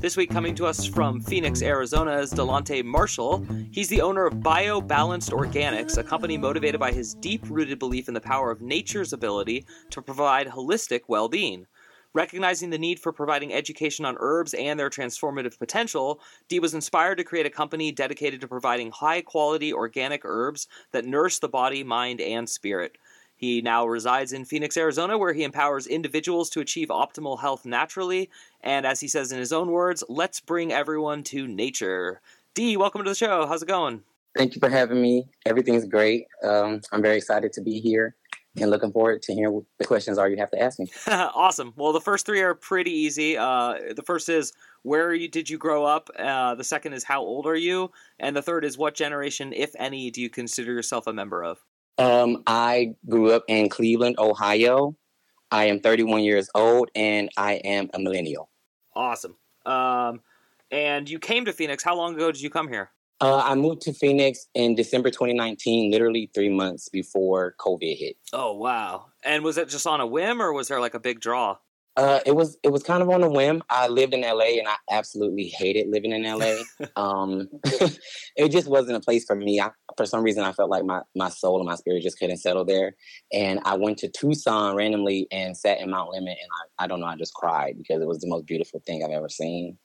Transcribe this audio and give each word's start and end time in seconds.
This 0.00 0.16
week, 0.16 0.30
coming 0.30 0.54
to 0.54 0.64
us 0.64 0.86
from 0.86 1.20
Phoenix, 1.20 1.60
Arizona, 1.60 2.18
is 2.18 2.32
Daelontae 2.32 2.84
Marshall. 2.84 3.44
He's 3.72 3.88
the 3.88 4.00
owner 4.00 4.26
of 4.26 4.40
Bio 4.40 4.80
Balanced 4.80 5.30
Organics, 5.30 5.98
a 5.98 6.04
company 6.04 6.38
motivated 6.38 6.78
by 6.78 6.92
his 6.92 7.14
deep 7.14 7.42
rooted 7.50 7.80
belief 7.80 8.06
in 8.06 8.14
the 8.14 8.20
power 8.20 8.52
of 8.52 8.62
nature's 8.62 9.12
ability 9.12 9.66
to 9.90 10.00
provide 10.00 10.46
holistic 10.46 11.00
well 11.08 11.28
being. 11.28 11.66
Recognizing 12.14 12.70
the 12.70 12.78
need 12.78 13.00
for 13.00 13.12
providing 13.12 13.52
education 13.52 14.04
on 14.04 14.16
herbs 14.20 14.54
and 14.54 14.78
their 14.78 14.88
transformative 14.88 15.58
potential, 15.58 16.20
Dee 16.48 16.60
was 16.60 16.74
inspired 16.74 17.18
to 17.18 17.24
create 17.24 17.46
a 17.46 17.50
company 17.50 17.90
dedicated 17.90 18.40
to 18.42 18.48
providing 18.48 18.92
high 18.92 19.20
quality 19.20 19.72
organic 19.72 20.20
herbs 20.24 20.68
that 20.92 21.06
nourish 21.06 21.40
the 21.40 21.48
body, 21.48 21.82
mind, 21.82 22.20
and 22.20 22.48
spirit. 22.48 22.98
He 23.38 23.62
now 23.62 23.86
resides 23.86 24.32
in 24.32 24.44
Phoenix, 24.44 24.76
Arizona, 24.76 25.16
where 25.16 25.32
he 25.32 25.44
empowers 25.44 25.86
individuals 25.86 26.50
to 26.50 26.60
achieve 26.60 26.88
optimal 26.88 27.40
health 27.40 27.64
naturally. 27.64 28.30
And 28.62 28.86
as 28.86 29.00
he 29.00 29.08
says 29.08 29.32
in 29.32 29.38
his 29.38 29.52
own 29.52 29.70
words, 29.70 30.02
let's 30.08 30.40
bring 30.40 30.72
everyone 30.72 31.22
to 31.24 31.46
nature. 31.46 32.20
Dee, 32.54 32.76
welcome 32.76 33.04
to 33.04 33.10
the 33.10 33.14
show. 33.14 33.46
How's 33.46 33.62
it 33.62 33.68
going? 33.68 34.02
Thank 34.36 34.54
you 34.54 34.60
for 34.60 34.68
having 34.68 35.00
me. 35.00 35.28
Everything's 35.46 35.84
great. 35.84 36.26
Um, 36.44 36.80
I'm 36.92 37.02
very 37.02 37.16
excited 37.16 37.52
to 37.54 37.60
be 37.60 37.80
here 37.80 38.14
and 38.60 38.70
looking 38.70 38.92
forward 38.92 39.22
to 39.22 39.34
hearing 39.34 39.54
what 39.54 39.64
the 39.78 39.84
questions 39.84 40.18
are 40.18 40.28
you 40.28 40.36
have 40.36 40.50
to 40.50 40.60
ask 40.60 40.78
me. 40.78 40.88
awesome. 41.06 41.72
Well, 41.76 41.92
the 41.92 42.00
first 42.00 42.26
three 42.26 42.40
are 42.40 42.54
pretty 42.54 42.90
easy. 42.90 43.36
Uh, 43.36 43.74
the 43.94 44.02
first 44.02 44.28
is 44.28 44.52
where 44.82 45.14
you, 45.14 45.28
did 45.28 45.48
you 45.48 45.58
grow 45.58 45.84
up? 45.84 46.10
Uh, 46.18 46.54
the 46.54 46.64
second 46.64 46.92
is 46.92 47.04
how 47.04 47.20
old 47.20 47.46
are 47.46 47.56
you? 47.56 47.90
And 48.18 48.36
the 48.36 48.42
third 48.42 48.64
is 48.64 48.76
what 48.76 48.94
generation, 48.94 49.52
if 49.52 49.72
any, 49.78 50.10
do 50.10 50.20
you 50.20 50.30
consider 50.30 50.72
yourself 50.72 51.06
a 51.06 51.12
member 51.12 51.44
of? 51.44 51.58
Um, 51.98 52.42
I 52.46 52.94
grew 53.08 53.32
up 53.32 53.44
in 53.48 53.68
Cleveland, 53.68 54.16
Ohio. 54.18 54.96
I 55.50 55.66
am 55.66 55.80
31 55.80 56.22
years 56.22 56.48
old 56.54 56.90
and 56.94 57.30
I 57.36 57.54
am 57.54 57.90
a 57.94 57.98
millennial. 57.98 58.50
Awesome. 58.94 59.36
Um, 59.64 60.20
and 60.70 61.08
you 61.08 61.18
came 61.18 61.44
to 61.44 61.52
Phoenix. 61.52 61.82
How 61.82 61.96
long 61.96 62.14
ago 62.14 62.30
did 62.30 62.40
you 62.40 62.50
come 62.50 62.68
here? 62.68 62.90
Uh, 63.20 63.42
I 63.44 63.54
moved 63.56 63.82
to 63.82 63.92
Phoenix 63.92 64.46
in 64.54 64.76
December 64.76 65.10
2019, 65.10 65.90
literally 65.90 66.30
three 66.34 66.48
months 66.48 66.88
before 66.88 67.56
COVID 67.58 67.98
hit. 67.98 68.16
Oh 68.32 68.54
wow! 68.54 69.06
And 69.24 69.42
was 69.42 69.58
it 69.58 69.68
just 69.68 69.88
on 69.88 70.00
a 70.00 70.06
whim, 70.06 70.40
or 70.40 70.52
was 70.52 70.68
there 70.68 70.80
like 70.80 70.94
a 70.94 71.00
big 71.00 71.18
draw? 71.18 71.56
Uh, 71.98 72.20
it 72.24 72.36
was 72.36 72.56
it 72.62 72.68
was 72.70 72.84
kind 72.84 73.02
of 73.02 73.10
on 73.10 73.24
a 73.24 73.28
whim. 73.28 73.60
I 73.68 73.88
lived 73.88 74.14
in 74.14 74.20
LA, 74.20 74.58
and 74.58 74.68
I 74.68 74.76
absolutely 74.88 75.48
hated 75.48 75.88
living 75.88 76.12
in 76.12 76.22
LA. 76.22 76.54
um, 76.96 77.48
it 78.36 78.50
just 78.50 78.68
wasn't 78.68 78.96
a 78.96 79.00
place 79.00 79.24
for 79.24 79.34
me. 79.34 79.60
I, 79.60 79.70
for 79.96 80.06
some 80.06 80.22
reason, 80.22 80.44
I 80.44 80.52
felt 80.52 80.70
like 80.70 80.84
my 80.84 81.00
my 81.16 81.28
soul 81.28 81.58
and 81.58 81.66
my 81.66 81.74
spirit 81.74 82.04
just 82.04 82.20
couldn't 82.20 82.36
settle 82.36 82.64
there. 82.64 82.94
And 83.32 83.58
I 83.64 83.76
went 83.76 83.98
to 83.98 84.08
Tucson 84.08 84.76
randomly 84.76 85.26
and 85.32 85.56
sat 85.56 85.80
in 85.80 85.90
Mount 85.90 86.14
Lemmon, 86.14 86.28
and 86.28 86.38
I, 86.78 86.84
I 86.84 86.86
don't 86.86 87.00
know, 87.00 87.06
I 87.06 87.16
just 87.16 87.34
cried 87.34 87.74
because 87.76 88.00
it 88.00 88.06
was 88.06 88.20
the 88.20 88.28
most 88.28 88.46
beautiful 88.46 88.80
thing 88.86 89.02
I've 89.02 89.10
ever 89.10 89.28
seen. 89.28 89.76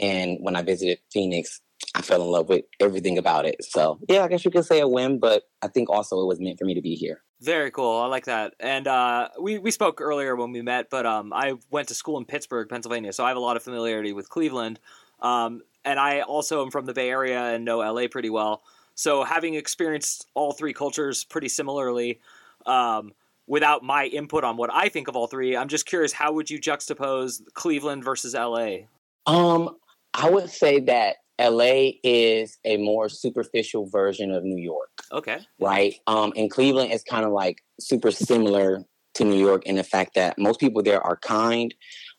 And 0.00 0.38
when 0.40 0.56
I 0.56 0.62
visited 0.62 1.00
Phoenix, 1.12 1.60
I 1.94 2.00
fell 2.00 2.22
in 2.22 2.28
love 2.28 2.48
with 2.48 2.64
everything 2.80 3.18
about 3.18 3.44
it. 3.44 3.56
So 3.62 3.98
yeah, 4.08 4.24
I 4.24 4.28
guess 4.28 4.42
you 4.42 4.50
could 4.50 4.64
say 4.64 4.80
a 4.80 4.88
whim, 4.88 5.18
but 5.18 5.42
I 5.60 5.68
think 5.68 5.90
also 5.90 6.22
it 6.22 6.26
was 6.26 6.40
meant 6.40 6.58
for 6.58 6.64
me 6.64 6.72
to 6.74 6.82
be 6.82 6.94
here. 6.94 7.22
Very 7.40 7.70
cool. 7.70 8.00
I 8.00 8.06
like 8.06 8.24
that. 8.24 8.54
And 8.58 8.86
uh, 8.88 9.28
we 9.40 9.58
we 9.58 9.70
spoke 9.70 10.00
earlier 10.00 10.34
when 10.34 10.50
we 10.50 10.60
met, 10.62 10.90
but 10.90 11.06
um, 11.06 11.32
I 11.32 11.54
went 11.70 11.88
to 11.88 11.94
school 11.94 12.18
in 12.18 12.24
Pittsburgh, 12.24 12.68
Pennsylvania, 12.68 13.12
so 13.12 13.24
I 13.24 13.28
have 13.28 13.36
a 13.36 13.40
lot 13.40 13.56
of 13.56 13.62
familiarity 13.62 14.12
with 14.12 14.28
Cleveland. 14.28 14.80
Um, 15.20 15.62
and 15.84 16.00
I 16.00 16.20
also 16.20 16.62
am 16.62 16.70
from 16.70 16.84
the 16.84 16.92
Bay 16.92 17.10
Area 17.10 17.54
and 17.54 17.64
know 17.64 17.78
LA 17.78 18.08
pretty 18.08 18.30
well. 18.30 18.62
So 18.94 19.22
having 19.22 19.54
experienced 19.54 20.26
all 20.34 20.52
three 20.52 20.72
cultures 20.72 21.22
pretty 21.22 21.48
similarly, 21.48 22.20
um, 22.66 23.12
without 23.46 23.84
my 23.84 24.06
input 24.06 24.42
on 24.42 24.56
what 24.56 24.70
I 24.72 24.88
think 24.88 25.06
of 25.06 25.14
all 25.14 25.28
three, 25.28 25.56
I'm 25.56 25.68
just 25.68 25.86
curious 25.86 26.12
how 26.12 26.32
would 26.32 26.50
you 26.50 26.60
juxtapose 26.60 27.40
Cleveland 27.54 28.02
versus 28.02 28.34
LA? 28.34 28.88
Um, 29.26 29.76
I 30.14 30.28
would 30.28 30.50
say 30.50 30.80
that 30.80 31.16
LA 31.40 31.92
is 32.02 32.58
a 32.64 32.76
more 32.78 33.08
superficial 33.08 33.88
version 33.88 34.30
of 34.30 34.44
New 34.44 34.60
York. 34.60 34.90
Okay. 35.12 35.38
Right. 35.60 35.94
Um, 36.06 36.32
and 36.36 36.50
Cleveland 36.50 36.92
is 36.92 37.02
kind 37.02 37.24
of 37.24 37.32
like 37.32 37.62
super 37.80 38.10
similar 38.10 38.84
to 39.14 39.24
New 39.24 39.38
York 39.38 39.64
in 39.66 39.76
the 39.76 39.84
fact 39.84 40.14
that 40.14 40.38
most 40.38 40.60
people 40.60 40.82
there 40.82 41.02
are 41.02 41.16
kind. 41.16 41.74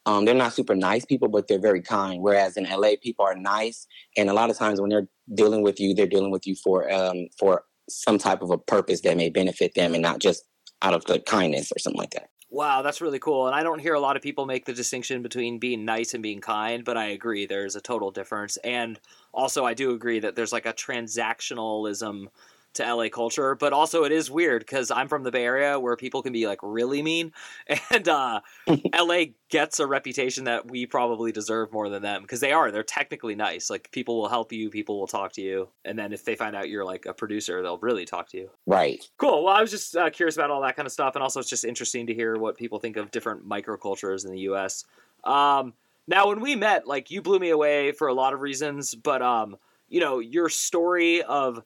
Um, 0.05 0.25
they're 0.25 0.35
not 0.35 0.53
super 0.53 0.75
nice 0.75 1.05
people, 1.05 1.27
but 1.27 1.47
they're 1.47 1.59
very 1.59 1.81
kind. 1.81 2.21
Whereas 2.21 2.57
in 2.57 2.63
LA, 2.63 2.91
people 3.01 3.25
are 3.25 3.35
nice, 3.35 3.87
and 4.17 4.29
a 4.29 4.33
lot 4.33 4.49
of 4.49 4.57
times 4.57 4.79
when 4.79 4.89
they're 4.89 5.07
dealing 5.33 5.61
with 5.61 5.79
you, 5.79 5.93
they're 5.93 6.07
dealing 6.07 6.31
with 6.31 6.47
you 6.47 6.55
for 6.55 6.91
um, 6.91 7.27
for 7.37 7.63
some 7.89 8.17
type 8.17 8.41
of 8.41 8.49
a 8.51 8.57
purpose 8.57 9.01
that 9.01 9.17
may 9.17 9.29
benefit 9.29 9.75
them, 9.75 9.93
and 9.93 10.01
not 10.01 10.19
just 10.19 10.43
out 10.81 10.93
of 10.93 11.05
the 11.05 11.19
kindness 11.19 11.71
or 11.75 11.79
something 11.79 11.99
like 11.99 12.11
that. 12.11 12.29
Wow, 12.51 12.81
that's 12.81 12.99
really 13.01 13.19
cool. 13.19 13.45
And 13.45 13.55
I 13.55 13.61
don't 13.61 13.77
hear 13.79 13.93
a 13.93 13.99
lot 13.99 14.15
of 14.15 14.23
people 14.23 14.45
make 14.47 14.65
the 14.65 14.73
distinction 14.73 15.21
between 15.21 15.59
being 15.59 15.85
nice 15.85 16.15
and 16.15 16.23
being 16.23 16.41
kind, 16.41 16.83
but 16.83 16.97
I 16.97 17.05
agree 17.07 17.45
there's 17.45 17.75
a 17.75 17.81
total 17.81 18.09
difference. 18.09 18.57
And 18.57 18.99
also, 19.31 19.65
I 19.65 19.75
do 19.75 19.91
agree 19.93 20.19
that 20.19 20.35
there's 20.35 20.51
like 20.51 20.65
a 20.65 20.73
transactionalism 20.73 22.27
to 22.75 22.93
LA 22.95 23.09
culture, 23.09 23.55
but 23.55 23.73
also 23.73 24.03
it 24.03 24.11
is 24.11 24.29
weird 24.29 24.61
because 24.61 24.91
I'm 24.91 25.07
from 25.07 25.23
the 25.23 25.31
Bay 25.31 25.43
Area 25.43 25.79
where 25.79 25.95
people 25.95 26.21
can 26.21 26.33
be 26.33 26.47
like 26.47 26.59
really 26.61 27.01
mean, 27.01 27.31
and 27.91 28.07
uh, 28.07 28.41
LA 28.99 29.25
gets 29.49 29.79
a 29.79 29.87
reputation 29.87 30.43
that 30.45 30.69
we 30.69 30.85
probably 30.85 31.31
deserve 31.31 31.71
more 31.71 31.89
than 31.89 32.01
them 32.01 32.21
because 32.21 32.39
they 32.39 32.51
are. 32.51 32.71
They're 32.71 32.83
technically 32.83 33.35
nice. 33.35 33.69
Like 33.69 33.91
people 33.91 34.19
will 34.19 34.29
help 34.29 34.51
you, 34.51 34.69
people 34.69 34.99
will 34.99 35.07
talk 35.07 35.33
to 35.33 35.41
you, 35.41 35.69
and 35.85 35.97
then 35.97 36.13
if 36.13 36.23
they 36.23 36.35
find 36.35 36.55
out 36.55 36.69
you're 36.69 36.85
like 36.85 37.05
a 37.05 37.13
producer, 37.13 37.61
they'll 37.61 37.79
really 37.79 38.05
talk 38.05 38.29
to 38.29 38.37
you. 38.37 38.49
Right. 38.65 39.03
Cool. 39.17 39.43
Well, 39.45 39.55
I 39.55 39.61
was 39.61 39.71
just 39.71 39.95
uh, 39.95 40.09
curious 40.09 40.35
about 40.35 40.51
all 40.51 40.61
that 40.61 40.75
kind 40.75 40.85
of 40.85 40.91
stuff, 40.91 41.15
and 41.15 41.23
also 41.23 41.39
it's 41.39 41.49
just 41.49 41.65
interesting 41.65 42.07
to 42.07 42.13
hear 42.13 42.37
what 42.37 42.57
people 42.57 42.79
think 42.79 42.97
of 42.97 43.11
different 43.11 43.47
microcultures 43.47 44.25
in 44.25 44.31
the 44.31 44.41
U.S. 44.41 44.85
Um, 45.23 45.73
now, 46.07 46.27
when 46.27 46.39
we 46.39 46.55
met, 46.55 46.87
like 46.87 47.11
you 47.11 47.21
blew 47.21 47.39
me 47.39 47.49
away 47.49 47.91
for 47.91 48.07
a 48.07 48.13
lot 48.13 48.33
of 48.33 48.41
reasons, 48.41 48.95
but 48.95 49.21
um, 49.21 49.57
you 49.89 49.99
know, 49.99 50.19
your 50.19 50.49
story 50.49 51.21
of 51.23 51.63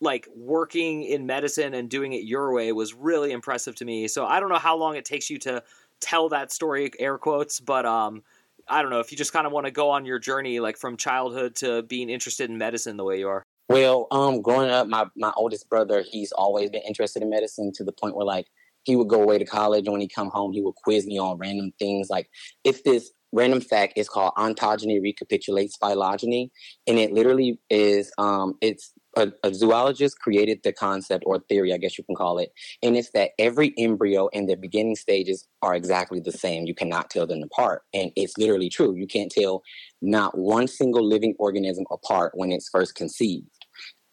like 0.00 0.26
working 0.34 1.02
in 1.02 1.26
medicine 1.26 1.74
and 1.74 1.88
doing 1.88 2.12
it 2.12 2.24
your 2.24 2.52
way 2.52 2.72
was 2.72 2.94
really 2.94 3.32
impressive 3.32 3.74
to 3.76 3.84
me. 3.84 4.08
So 4.08 4.24
I 4.26 4.40
don't 4.40 4.48
know 4.48 4.56
how 4.56 4.76
long 4.76 4.96
it 4.96 5.04
takes 5.04 5.28
you 5.28 5.38
to 5.40 5.62
tell 6.00 6.28
that 6.30 6.50
story, 6.52 6.90
air 6.98 7.18
quotes, 7.18 7.60
but 7.60 7.84
um, 7.84 8.22
I 8.68 8.82
don't 8.82 8.90
know 8.90 9.00
if 9.00 9.10
you 9.10 9.18
just 9.18 9.32
kind 9.32 9.46
of 9.46 9.52
want 9.52 9.66
to 9.66 9.70
go 9.70 9.90
on 9.90 10.04
your 10.04 10.18
journey, 10.18 10.60
like 10.60 10.76
from 10.76 10.96
childhood 10.96 11.54
to 11.56 11.82
being 11.82 12.08
interested 12.08 12.48
in 12.50 12.56
medicine 12.56 12.96
the 12.96 13.04
way 13.04 13.18
you 13.18 13.28
are. 13.28 13.42
Well, 13.68 14.08
um, 14.10 14.42
growing 14.42 14.70
up, 14.70 14.88
my 14.88 15.06
my 15.16 15.32
oldest 15.36 15.68
brother, 15.68 16.02
he's 16.08 16.32
always 16.32 16.70
been 16.70 16.82
interested 16.82 17.22
in 17.22 17.30
medicine 17.30 17.70
to 17.74 17.84
the 17.84 17.92
point 17.92 18.16
where 18.16 18.26
like 18.26 18.46
he 18.84 18.96
would 18.96 19.08
go 19.08 19.22
away 19.22 19.38
to 19.38 19.44
college 19.44 19.86
and 19.86 19.92
when 19.92 20.00
he 20.00 20.08
come 20.08 20.30
home, 20.30 20.52
he 20.52 20.62
would 20.62 20.74
quiz 20.74 21.06
me 21.06 21.18
on 21.18 21.38
random 21.38 21.72
things 21.78 22.08
like 22.08 22.28
if 22.64 22.82
this 22.82 23.12
random 23.32 23.60
fact 23.60 23.92
is 23.96 24.08
called 24.08 24.32
ontogeny 24.36 25.00
recapitulates 25.00 25.76
phylogeny, 25.76 26.50
and 26.86 26.98
it 26.98 27.12
literally 27.12 27.60
is 27.68 28.12
um, 28.18 28.54
it's 28.60 28.92
a, 29.16 29.32
a, 29.42 29.52
zoologist 29.52 30.18
created 30.20 30.60
the 30.62 30.72
concept 30.72 31.24
or 31.26 31.40
theory, 31.40 31.72
I 31.72 31.78
guess 31.78 31.98
you 31.98 32.04
can 32.04 32.14
call 32.14 32.38
it, 32.38 32.52
and 32.82 32.96
it's 32.96 33.10
that 33.10 33.30
every 33.38 33.74
embryo 33.76 34.28
in 34.28 34.46
the 34.46 34.56
beginning 34.56 34.96
stages 34.96 35.46
are 35.62 35.74
exactly 35.74 36.20
the 36.20 36.32
same. 36.32 36.66
You 36.66 36.74
cannot 36.74 37.10
tell 37.10 37.26
them 37.26 37.42
apart, 37.42 37.82
and 37.92 38.12
it's 38.16 38.36
literally 38.38 38.68
true. 38.68 38.94
You 38.94 39.06
can't 39.06 39.30
tell 39.30 39.62
not 40.00 40.36
one 40.36 40.68
single 40.68 41.06
living 41.06 41.34
organism 41.38 41.84
apart 41.90 42.32
when 42.34 42.52
it's 42.52 42.68
first 42.68 42.94
conceived. 42.94 43.46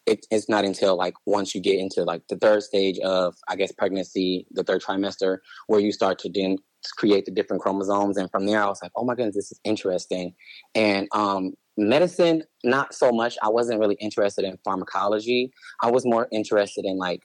It, 0.06 0.25
it's 0.31 0.47
not 0.47 0.63
until 0.63 0.96
like 0.96 1.16
once 1.25 1.53
you 1.53 1.62
get 1.62 1.80
into 1.80 2.03
like 2.03 2.22
the 2.30 2.38
third 2.38 2.63
stage 2.63 2.97
of 3.00 3.36
I 3.47 3.56
guess 3.56 3.72
pregnancy, 3.72 4.48
the 4.51 4.63
third 4.63 4.81
trimester, 4.81 5.39
where 5.68 5.81
you 5.81 5.92
start 5.92 6.18
to 6.19 6.30
then 6.33 6.57
create 6.98 7.25
the 7.25 7.31
different 7.31 7.62
chromosomes, 7.62 8.18
and 8.18 8.31
from 8.31 8.45
there 8.45 8.63
I 8.63 8.68
was 8.68 8.81
like, 8.81 8.92
oh 8.95 9.04
my 9.04 9.16
goodness, 9.16 9.36
this 9.36 9.51
is 9.51 9.60
interesting, 9.63 10.33
and 10.75 11.07
um, 11.12 11.54
medicine 11.77 12.44
not 12.63 12.94
so 12.94 13.12
much. 13.12 13.38
I 13.41 13.50
wasn't 13.50 13.79
really 13.79 13.97
interested 14.00 14.45
in 14.45 14.57
pharmacology. 14.63 15.51
I 15.81 15.91
was 15.91 16.06
more 16.06 16.27
interested 16.31 16.85
in 16.85 16.97
like 16.97 17.21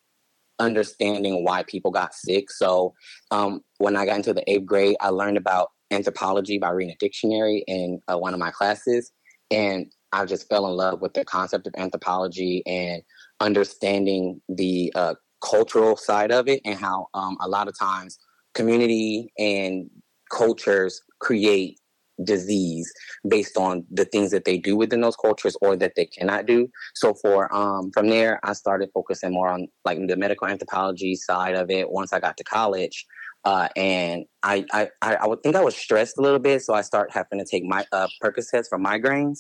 understanding 0.59 1.45
why 1.45 1.63
people 1.65 1.91
got 1.91 2.15
sick. 2.15 2.51
So 2.51 2.95
um, 3.31 3.63
when 3.83 3.97
i 3.97 4.07
got 4.07 4.17
into 4.17 4.33
the 4.33 4.49
eighth 4.51 4.65
grade 4.65 4.97
i 5.01 5.09
learned 5.09 5.37
about 5.37 5.71
anthropology 5.91 6.57
by 6.57 6.71
reading 6.71 6.95
a 6.95 7.05
dictionary 7.05 7.65
in 7.67 8.01
uh, 8.11 8.17
one 8.17 8.33
of 8.33 8.41
my 8.41 8.51
classes 8.51 9.11
and 9.51 9.87
i 10.13 10.25
just 10.25 10.49
fell 10.49 10.67
in 10.67 10.73
love 10.73 11.01
with 11.01 11.13
the 11.15 11.25
concept 11.25 11.67
of 11.67 11.75
anthropology 11.77 12.63
and 12.65 13.03
understanding 13.41 14.41
the 14.49 14.93
uh, 14.95 15.15
cultural 15.45 15.97
side 15.97 16.31
of 16.31 16.49
it 16.49 16.61
and 16.65 16.79
how 16.79 17.07
um, 17.15 17.37
a 17.41 17.49
lot 17.49 17.67
of 17.67 17.77
times 17.77 18.19
community 18.55 19.33
and 19.37 19.91
cultures 20.31 21.03
create 21.21 21.79
disease 22.25 22.93
based 23.29 23.57
on 23.57 23.85
the 23.91 24.05
things 24.05 24.31
that 24.31 24.45
they 24.45 24.59
do 24.59 24.77
within 24.77 25.01
those 25.01 25.17
cultures 25.17 25.57
or 25.63 25.77
that 25.77 25.95
they 25.97 26.07
cannot 26.07 26.47
do. 26.47 26.69
So 26.95 27.15
for 27.15 27.55
um, 27.55 27.91
from 27.93 28.09
there, 28.09 28.41
I 28.43 28.53
started 28.53 28.91
focusing 28.95 29.33
more 29.33 29.49
on 29.49 29.69
like 29.85 29.99
the 30.07 30.17
medical 30.17 30.47
anthropology 30.47 31.15
side 31.17 31.55
of 31.55 31.71
it. 31.71 31.91
Once 31.91 32.13
I 32.13 32.21
got 32.21 32.37
to 32.39 32.45
college, 32.45 33.07
uh, 33.45 33.69
and 33.77 34.25
I, 34.43 34.65
I 34.73 34.89
I 35.03 35.27
would 35.27 35.43
think 35.43 35.57
I 35.57 35.65
was 35.65 35.77
stressed 35.77 36.19
a 36.19 36.23
little 36.23 36.39
bit, 36.39 36.63
so 36.63 36.75
I 36.75 36.83
started 36.83 37.13
having 37.13 37.39
to 37.41 37.45
take 37.45 37.65
my 37.65 37.85
uh, 37.93 38.09
Percocets 38.23 38.69
for 38.69 38.79
migraines. 38.79 39.39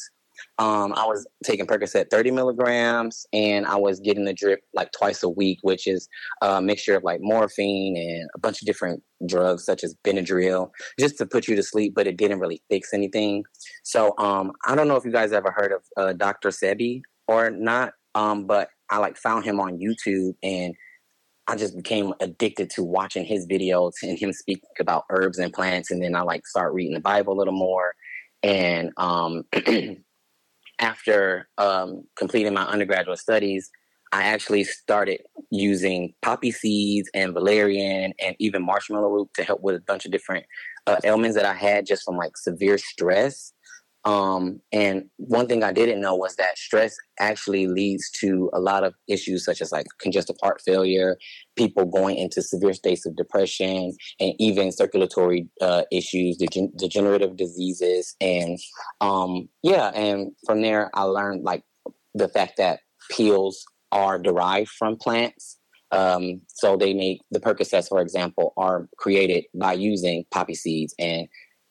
Um, 0.59 0.93
I 0.95 1.05
was 1.07 1.27
taking 1.45 1.67
Percocet 1.67 2.11
30 2.11 2.31
milligrams, 2.31 3.27
and 3.33 3.67
I 3.67 3.77
was 3.77 4.01
getting 4.01 4.25
the 4.25 4.33
drip 4.33 4.61
like 4.75 4.93
twice 4.93 5.23
a 5.23 5.29
week, 5.29 5.59
which 5.63 5.87
is 5.87 6.09
a 6.41 6.61
mixture 6.61 6.97
of 6.97 7.05
like 7.05 7.21
morphine 7.21 7.97
and 7.97 8.29
a 8.35 8.39
bunch 8.39 8.63
of 8.63 8.67
different 8.67 9.03
drugs 9.27 9.65
such 9.65 9.85
as 9.85 9.95
Benadryl, 10.05 10.71
just 10.99 11.19
to 11.19 11.27
put 11.27 11.49
you 11.49 11.57
to 11.57 11.63
sleep. 11.63 11.95
But 11.95 12.07
it 12.07 12.17
didn't 12.17 12.41
really 12.41 12.63
fix 12.71 12.93
anything. 12.93 13.45
So 13.83 14.15
um, 14.19 14.53
I 14.67 14.75
don't 14.75 14.89
know 14.89 14.97
if 14.97 15.05
you 15.05 15.13
guys 15.13 15.33
ever 15.33 15.51
heard 15.51 15.73
of 15.73 15.83
uh, 15.97 16.13
Dr. 16.13 16.51
Sebi 16.51 17.03
or 17.29 17.51
not, 17.51 17.93
um, 18.15 18.47
but 18.47 18.69
I 18.91 18.99
like 18.99 19.17
found 19.17 19.45
him 19.45 19.61
on 19.61 19.79
YouTube 19.79 20.35
and. 20.43 20.75
I 21.49 21.57
just 21.57 21.77
became 21.77 22.15
addicted 22.21 22.71
to 22.71 22.85
watching 22.85 23.25
his 23.25 23.49
videos 23.49 23.95
and 24.05 24.17
him 24.17 24.33
speak 24.33 24.63
about 24.79 25.05
herbs 25.11 25.39
and 25.39 25.53
plants, 25.53 25.91
and 25.91 26.01
then 26.01 26.15
I 26.15 26.23
like 26.23 26.47
start 26.47 26.73
reading 26.73 26.95
the 26.95 27.01
Bible 27.01 27.33
a 27.33 27.37
little 27.37 27.53
more, 27.53 27.95
and 28.45 28.93
um, 28.97 29.43
after 30.83 31.49
um, 31.57 32.05
completing 32.17 32.53
my 32.53 32.65
undergraduate 32.65 33.19
studies, 33.19 33.71
I 34.13 34.25
actually 34.25 34.65
started 34.65 35.23
using 35.51 36.13
poppy 36.21 36.51
seeds 36.51 37.09
and 37.15 37.33
valerian 37.33 38.13
and 38.23 38.37
even 38.39 38.63
marshmallow 38.63 39.09
root 39.09 39.31
to 39.35 39.45
help 39.45 39.63
with 39.63 39.77
a 39.77 39.81
bunch 39.81 40.05
of 40.05 40.13
different 40.13 40.45
uh, 40.87 40.97
ailments 41.05 41.37
that 41.37 41.47
I 41.47 41.55
had 41.55 41.87
just 41.87 42.05
from 42.05 42.17
like 42.19 42.37
severe 42.37 42.77
stress. 42.77 43.55
Um, 44.05 44.61
and 44.73 45.05
one 45.17 45.47
thing 45.47 45.63
I 45.63 45.73
didn't 45.73 46.01
know 46.01 46.17
was 46.17 46.35
that 46.37 46.59
stress 46.59 46.97
actually 47.21 47.69
leads 47.69 48.11
to 48.21 48.51
a 48.53 48.59
lot 48.59 48.83
of 48.83 48.95
issues 49.07 49.45
such 49.45 49.61
as 49.61 49.71
like 49.71 49.87
congestive 50.01 50.37
heart 50.43 50.61
failure, 50.65 51.19
people 51.57 51.85
going 51.85 52.17
into 52.17 52.43
severe 52.43 52.73
states 52.73 53.07
of 53.07 53.17
depression, 53.17 53.93
and 54.19 54.35
even 54.39 54.73
circulatory 54.73 55.49
uh, 55.61 55.83
issues, 55.93 56.37
degen- 56.37 56.73
degenerative 56.77 57.37
diseases. 57.37 58.17
And 58.21 58.59
um, 59.01 59.49
yeah, 59.63 59.89
and 59.89 60.33
from 60.47 60.63
there, 60.63 60.91
I 60.95 61.03
learned 61.05 61.45
like 61.45 61.63
the 62.15 62.29
fact 62.29 62.57
that 62.59 62.81
pills 63.11 63.65
are 63.93 64.19
derived 64.19 64.71
from 64.71 64.97
plants. 64.97 65.59
Um, 65.93 66.41
so 66.49 66.77
they 66.77 66.95
make 66.95 67.21
the 67.31 67.39
Percocets, 67.39 67.89
for 67.89 68.01
example, 68.01 68.55
are 68.57 68.89
created 68.97 69.45
by 69.55 69.75
using 69.75 70.25
poppy 70.31 70.55
seeds. 70.55 70.95
And 70.99 71.29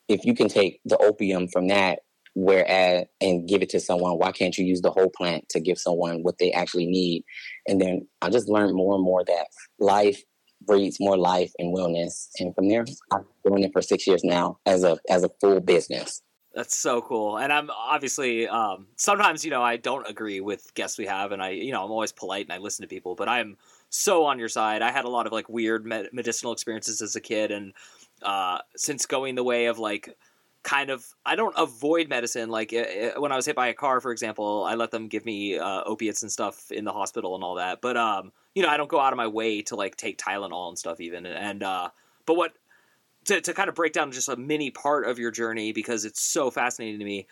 if 0.08 0.24
you 0.24 0.34
can 0.34 0.48
take 0.48 0.80
the 0.84 0.96
opium 0.98 1.48
from 1.48 1.68
that 1.68 2.00
whereas 2.34 3.04
and 3.20 3.48
give 3.48 3.62
it 3.62 3.68
to 3.68 3.80
someone 3.80 4.18
why 4.18 4.32
can't 4.32 4.56
you 4.56 4.64
use 4.64 4.80
the 4.80 4.90
whole 4.90 5.10
plant 5.16 5.46
to 5.48 5.60
give 5.60 5.78
someone 5.78 6.22
what 6.22 6.38
they 6.38 6.50
actually 6.52 6.86
need 6.86 7.24
and 7.68 7.80
then 7.80 8.06
i 8.22 8.30
just 8.30 8.48
learned 8.48 8.74
more 8.74 8.94
and 8.94 9.04
more 9.04 9.24
that 9.24 9.46
life 9.78 10.22
breeds 10.64 10.98
more 11.00 11.16
life 11.16 11.52
and 11.58 11.74
wellness 11.74 12.28
and 12.38 12.54
from 12.54 12.68
there 12.68 12.84
i've 13.12 13.20
been 13.44 13.52
doing 13.52 13.64
it 13.64 13.72
for 13.72 13.82
six 13.82 14.06
years 14.06 14.24
now 14.24 14.58
as 14.66 14.84
a 14.84 14.96
as 15.10 15.24
a 15.24 15.30
full 15.40 15.60
business 15.60 16.22
that's 16.54 16.76
so 16.76 17.00
cool. 17.00 17.38
And 17.38 17.52
I'm 17.52 17.70
obviously 17.70 18.46
um, 18.46 18.86
sometimes, 18.96 19.44
you 19.44 19.50
know, 19.50 19.62
I 19.62 19.76
don't 19.76 20.08
agree 20.08 20.40
with 20.40 20.72
guests 20.74 20.98
we 20.98 21.06
have, 21.06 21.32
and 21.32 21.42
I, 21.42 21.50
you 21.50 21.72
know, 21.72 21.82
I'm 21.82 21.90
always 21.90 22.12
polite 22.12 22.44
and 22.44 22.52
I 22.52 22.58
listen 22.58 22.82
to 22.82 22.88
people, 22.88 23.14
but 23.14 23.28
I'm 23.28 23.56
so 23.88 24.24
on 24.24 24.38
your 24.38 24.48
side. 24.48 24.82
I 24.82 24.90
had 24.90 25.04
a 25.04 25.08
lot 25.08 25.26
of 25.26 25.32
like 25.32 25.48
weird 25.48 25.86
med- 25.86 26.10
medicinal 26.12 26.52
experiences 26.52 27.00
as 27.00 27.16
a 27.16 27.20
kid, 27.20 27.52
and 27.52 27.72
uh, 28.22 28.58
since 28.76 29.06
going 29.06 29.34
the 29.34 29.44
way 29.44 29.66
of 29.66 29.78
like 29.78 30.14
kind 30.62 30.90
of 30.90 31.06
I 31.26 31.36
don't 31.36 31.54
avoid 31.56 32.08
medicine. 32.08 32.48
Like 32.48 32.72
when 33.16 33.32
I 33.32 33.36
was 33.36 33.46
hit 33.46 33.56
by 33.56 33.68
a 33.68 33.74
car, 33.74 34.00
for 34.00 34.12
example, 34.12 34.64
I 34.64 34.74
let 34.74 34.90
them 34.90 35.08
give 35.08 35.24
me 35.24 35.58
uh, 35.58 35.82
opiates 35.84 36.22
and 36.22 36.30
stuff 36.30 36.70
in 36.70 36.84
the 36.84 36.92
hospital 36.92 37.34
and 37.34 37.44
all 37.44 37.56
that. 37.56 37.80
But 37.80 37.96
um, 37.96 38.32
you 38.54 38.62
know, 38.62 38.68
I 38.68 38.76
don't 38.76 38.88
go 38.88 39.00
out 39.00 39.12
of 39.12 39.16
my 39.16 39.26
way 39.26 39.62
to 39.62 39.76
like 39.76 39.96
take 39.96 40.18
Tylenol 40.18 40.68
and 40.68 40.78
stuff 40.78 41.00
even. 41.00 41.26
And 41.26 41.62
uh, 41.62 41.90
but 42.26 42.36
what 42.36 42.52
to 43.24 43.40
to 43.40 43.54
kind 43.54 43.68
of 43.68 43.74
break 43.74 43.92
down 43.92 44.12
just 44.12 44.28
a 44.28 44.36
mini 44.36 44.70
part 44.70 45.06
of 45.06 45.18
your 45.18 45.30
journey 45.30 45.72
because 45.72 46.04
it's 46.04 46.22
so 46.22 46.50
fascinating 46.50 46.98
to 46.98 47.04
me 47.04 47.26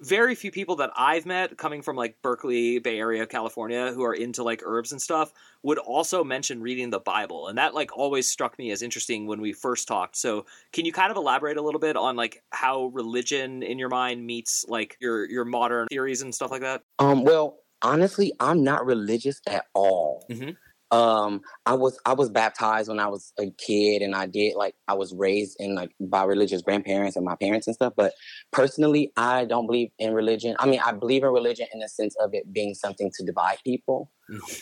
very 0.00 0.34
few 0.34 0.50
people 0.50 0.76
that 0.76 0.90
I've 0.96 1.26
met 1.26 1.56
coming 1.56 1.82
from 1.82 1.96
like 1.96 2.16
Berkeley, 2.22 2.78
Bay 2.78 2.98
Area, 2.98 3.26
California, 3.26 3.92
who 3.92 4.04
are 4.04 4.14
into 4.14 4.42
like 4.42 4.62
herbs 4.64 4.92
and 4.92 5.02
stuff 5.02 5.32
would 5.62 5.78
also 5.78 6.22
mention 6.24 6.62
reading 6.62 6.90
the 6.90 7.00
Bible. 7.00 7.48
And 7.48 7.58
that 7.58 7.74
like 7.74 7.96
always 7.96 8.30
struck 8.30 8.58
me 8.58 8.70
as 8.70 8.82
interesting 8.82 9.26
when 9.26 9.40
we 9.40 9.52
first 9.52 9.88
talked. 9.88 10.16
So 10.16 10.46
can 10.72 10.84
you 10.84 10.92
kind 10.92 11.10
of 11.10 11.16
elaborate 11.16 11.56
a 11.56 11.62
little 11.62 11.80
bit 11.80 11.96
on 11.96 12.16
like 12.16 12.42
how 12.50 12.86
religion 12.86 13.62
in 13.62 13.78
your 13.78 13.88
mind 13.88 14.24
meets 14.24 14.64
like 14.68 14.96
your 15.00 15.28
your 15.28 15.44
modern 15.44 15.88
theories 15.88 16.22
and 16.22 16.34
stuff 16.34 16.50
like 16.50 16.62
that? 16.62 16.82
Um 16.98 17.24
well, 17.24 17.58
honestly, 17.82 18.32
I'm 18.40 18.62
not 18.62 18.86
religious 18.86 19.40
at 19.46 19.66
all. 19.74 20.24
Mm-hmm 20.30 20.50
um 20.90 21.40
i 21.66 21.74
was 21.74 21.98
i 22.06 22.14
was 22.14 22.30
baptized 22.30 22.88
when 22.88 22.98
i 22.98 23.06
was 23.06 23.32
a 23.38 23.50
kid 23.58 24.00
and 24.00 24.14
i 24.14 24.26
did 24.26 24.54
like 24.56 24.74
i 24.88 24.94
was 24.94 25.12
raised 25.14 25.54
in 25.58 25.74
like 25.74 25.90
by 26.00 26.24
religious 26.24 26.62
grandparents 26.62 27.14
and 27.14 27.26
my 27.26 27.34
parents 27.36 27.66
and 27.66 27.76
stuff 27.76 27.92
but 27.96 28.12
personally 28.52 29.12
i 29.16 29.44
don't 29.44 29.66
believe 29.66 29.90
in 29.98 30.14
religion. 30.14 30.56
I 30.58 30.66
mean 30.66 30.80
i 30.84 30.92
believe 30.92 31.24
in 31.24 31.30
religion 31.30 31.66
in 31.74 31.80
the 31.80 31.88
sense 31.88 32.16
of 32.20 32.30
it 32.32 32.52
being 32.52 32.74
something 32.74 33.10
to 33.18 33.24
divide 33.24 33.58
people 33.64 34.10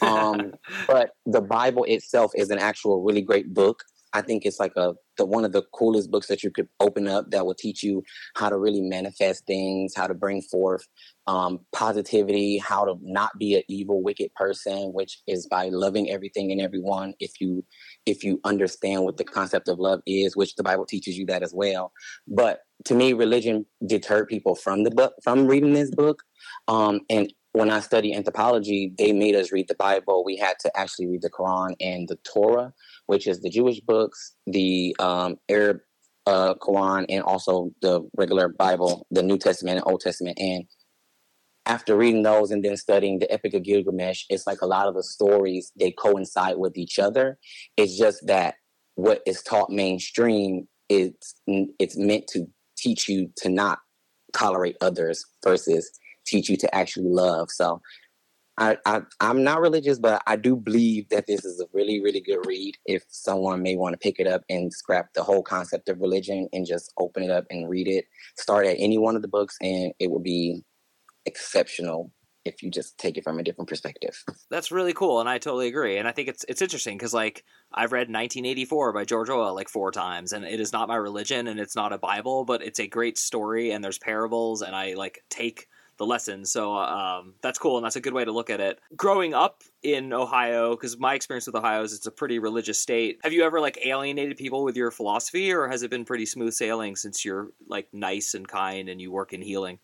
um 0.02 0.52
but 0.88 1.10
the 1.26 1.40
bible 1.40 1.84
itself 1.84 2.32
is 2.34 2.50
an 2.50 2.58
actual 2.58 3.02
really 3.02 3.22
great 3.22 3.52
book. 3.54 3.84
I 4.12 4.22
think 4.22 4.46
it's 4.46 4.60
like 4.60 4.72
a 4.76 4.94
the 5.18 5.26
one 5.26 5.44
of 5.44 5.52
the 5.52 5.62
coolest 5.74 6.10
books 6.10 6.26
that 6.28 6.42
you 6.42 6.50
could 6.50 6.68
open 6.80 7.06
up 7.08 7.30
that 7.30 7.44
will 7.44 7.54
teach 7.54 7.82
you 7.82 8.02
how 8.34 8.48
to 8.48 8.56
really 8.56 8.80
manifest 8.80 9.46
things, 9.46 9.94
how 9.94 10.06
to 10.06 10.14
bring 10.14 10.42
forth 10.42 10.86
um, 11.26 11.60
positivity, 11.72 12.58
how 12.58 12.84
to 12.84 12.94
not 13.02 13.30
be 13.38 13.56
an 13.56 13.62
evil, 13.68 14.02
wicked 14.02 14.32
person, 14.34 14.92
which 14.92 15.20
is 15.26 15.46
by 15.46 15.68
loving 15.68 16.10
everything 16.10 16.52
and 16.52 16.60
everyone. 16.60 17.14
If 17.20 17.40
you 17.40 17.64
if 18.06 18.22
you 18.22 18.40
understand 18.44 19.04
what 19.04 19.16
the 19.16 19.24
concept 19.24 19.68
of 19.68 19.78
love 19.78 20.00
is, 20.06 20.36
which 20.36 20.54
the 20.54 20.62
Bible 20.62 20.86
teaches 20.86 21.18
you 21.18 21.26
that 21.26 21.42
as 21.42 21.52
well. 21.54 21.92
But 22.28 22.60
to 22.84 22.94
me, 22.94 23.12
religion 23.12 23.66
deterred 23.84 24.28
people 24.28 24.54
from 24.54 24.84
the 24.84 24.90
book 24.90 25.14
from 25.22 25.46
reading 25.46 25.72
this 25.72 25.90
book, 25.90 26.22
um, 26.68 27.00
and 27.10 27.32
when 27.56 27.70
I 27.70 27.80
studied 27.80 28.14
anthropology, 28.14 28.92
they 28.98 29.12
made 29.12 29.34
us 29.34 29.50
read 29.50 29.68
the 29.68 29.74
Bible. 29.76 30.24
We 30.24 30.36
had 30.36 30.58
to 30.60 30.78
actually 30.78 31.06
read 31.06 31.22
the 31.22 31.30
Quran 31.30 31.74
and 31.80 32.06
the 32.06 32.16
Torah, 32.16 32.74
which 33.06 33.26
is 33.26 33.40
the 33.40 33.48
Jewish 33.48 33.80
books, 33.80 34.34
the 34.46 34.94
um, 34.98 35.36
Arab 35.48 35.78
uh, 36.26 36.54
Quran, 36.56 37.06
and 37.08 37.22
also 37.22 37.70
the 37.80 38.02
regular 38.14 38.48
Bible, 38.48 39.06
the 39.10 39.22
New 39.22 39.38
Testament 39.38 39.78
and 39.78 39.86
Old 39.86 40.02
Testament. 40.02 40.38
And 40.38 40.64
after 41.66 41.96
reading 41.96 42.22
those 42.22 42.50
and 42.50 42.64
then 42.64 42.76
studying 42.76 43.18
the 43.18 43.30
Epic 43.30 43.54
of 43.54 43.64
Gilgamesh, 43.64 44.24
it's 44.30 44.46
like 44.46 44.62
a 44.62 44.66
lot 44.66 44.86
of 44.86 44.94
the 44.94 45.02
stories 45.02 45.72
they 45.78 45.90
coincide 45.90 46.56
with 46.58 46.78
each 46.78 46.98
other. 46.98 47.38
It's 47.76 47.98
just 47.98 48.26
that 48.26 48.54
what 48.94 49.20
is 49.26 49.42
taught 49.42 49.70
mainstream 49.70 50.66
it's 50.88 51.34
it's 51.46 51.96
meant 51.96 52.28
to 52.28 52.46
teach 52.76 53.08
you 53.08 53.30
to 53.36 53.48
not 53.48 53.80
tolerate 54.32 54.76
others 54.80 55.24
versus 55.42 55.90
teach 56.26 56.48
you 56.48 56.56
to 56.56 56.74
actually 56.74 57.08
love. 57.08 57.50
So 57.50 57.80
I, 58.58 58.78
I 58.86 59.02
am 59.20 59.44
not 59.44 59.60
religious, 59.60 59.98
but 59.98 60.22
I 60.26 60.36
do 60.36 60.56
believe 60.56 61.08
that 61.10 61.26
this 61.26 61.44
is 61.44 61.60
a 61.60 61.66
really 61.72 62.00
really 62.02 62.20
good 62.20 62.46
read. 62.46 62.76
If 62.86 63.04
someone 63.08 63.62
may 63.62 63.76
want 63.76 63.94
to 63.94 63.98
pick 63.98 64.20
it 64.20 64.26
up 64.26 64.42
and 64.48 64.72
scrap 64.72 65.12
the 65.14 65.24
whole 65.24 65.42
concept 65.42 65.88
of 65.88 66.00
religion 66.00 66.48
and 66.52 66.64
just 66.64 66.92
open 66.98 67.22
it 67.22 67.30
up 67.30 67.44
and 67.50 67.68
read 67.68 67.88
it, 67.88 68.06
start 68.38 68.66
at 68.66 68.76
any 68.78 68.98
one 68.98 69.16
of 69.16 69.22
the 69.22 69.28
books, 69.28 69.56
and 69.60 69.92
it 69.98 70.10
will 70.10 70.20
be 70.20 70.64
exceptional 71.26 72.12
if 72.46 72.62
you 72.62 72.70
just 72.70 72.96
take 72.98 73.18
it 73.18 73.24
from 73.24 73.38
a 73.38 73.42
different 73.42 73.68
perspective. 73.68 74.22
That's 74.50 74.70
really 74.70 74.92
cool, 74.92 75.20
and 75.20 75.28
I 75.28 75.38
totally 75.38 75.66
agree. 75.66 75.98
And 75.98 76.08
I 76.08 76.12
think 76.12 76.28
it's 76.28 76.44
it's 76.48 76.62
interesting 76.62 76.96
because 76.96 77.12
like 77.12 77.44
I've 77.72 77.92
read 77.92 78.08
1984 78.08 78.92
by 78.92 79.04
George 79.04 79.28
Orwell 79.28 79.54
like 79.54 79.68
four 79.68 79.90
times, 79.90 80.32
and 80.32 80.44
it 80.44 80.60
is 80.60 80.72
not 80.72 80.88
my 80.88 80.96
religion, 80.96 81.48
and 81.48 81.60
it's 81.60 81.76
not 81.76 81.92
a 81.92 81.98
Bible, 81.98 82.44
but 82.44 82.62
it's 82.62 82.78
a 82.78 82.86
great 82.86 83.18
story, 83.18 83.72
and 83.72 83.82
there's 83.82 83.98
parables, 83.98 84.62
and 84.62 84.74
I 84.74 84.94
like 84.94 85.22
take 85.28 85.66
the 85.98 86.06
lessons. 86.06 86.52
So 86.52 86.74
um, 86.76 87.34
that's 87.42 87.58
cool, 87.58 87.76
and 87.76 87.84
that's 87.84 87.96
a 87.96 88.00
good 88.00 88.12
way 88.12 88.24
to 88.24 88.32
look 88.32 88.50
at 88.50 88.60
it. 88.60 88.78
Growing 88.96 89.34
up 89.34 89.62
in 89.82 90.12
Ohio, 90.12 90.70
because 90.70 90.98
my 90.98 91.14
experience 91.14 91.46
with 91.46 91.56
Ohio 91.56 91.82
is 91.82 91.94
it's 91.94 92.06
a 92.06 92.10
pretty 92.10 92.38
religious 92.38 92.80
state. 92.80 93.18
Have 93.22 93.32
you 93.32 93.44
ever 93.44 93.60
like 93.60 93.78
alienated 93.84 94.36
people 94.36 94.62
with 94.64 94.76
your 94.76 94.90
philosophy, 94.90 95.52
or 95.52 95.68
has 95.68 95.82
it 95.82 95.90
been 95.90 96.04
pretty 96.04 96.26
smooth 96.26 96.52
sailing 96.52 96.96
since 96.96 97.24
you're 97.24 97.50
like 97.66 97.88
nice 97.92 98.34
and 98.34 98.46
kind 98.46 98.88
and 98.88 99.00
you 99.00 99.10
work 99.10 99.32
in 99.32 99.42
healing? 99.42 99.78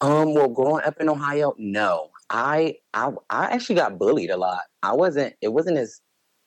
Um, 0.00 0.34
well, 0.34 0.48
growing 0.48 0.84
up 0.84 0.96
in 1.00 1.08
Ohio, 1.08 1.54
no, 1.58 2.10
I 2.30 2.76
I 2.92 3.10
I 3.30 3.46
actually 3.46 3.76
got 3.76 3.98
bullied 3.98 4.30
a 4.30 4.36
lot. 4.36 4.62
I 4.82 4.92
wasn't. 4.92 5.34
It 5.40 5.52
wasn't 5.52 5.78
as 5.78 6.00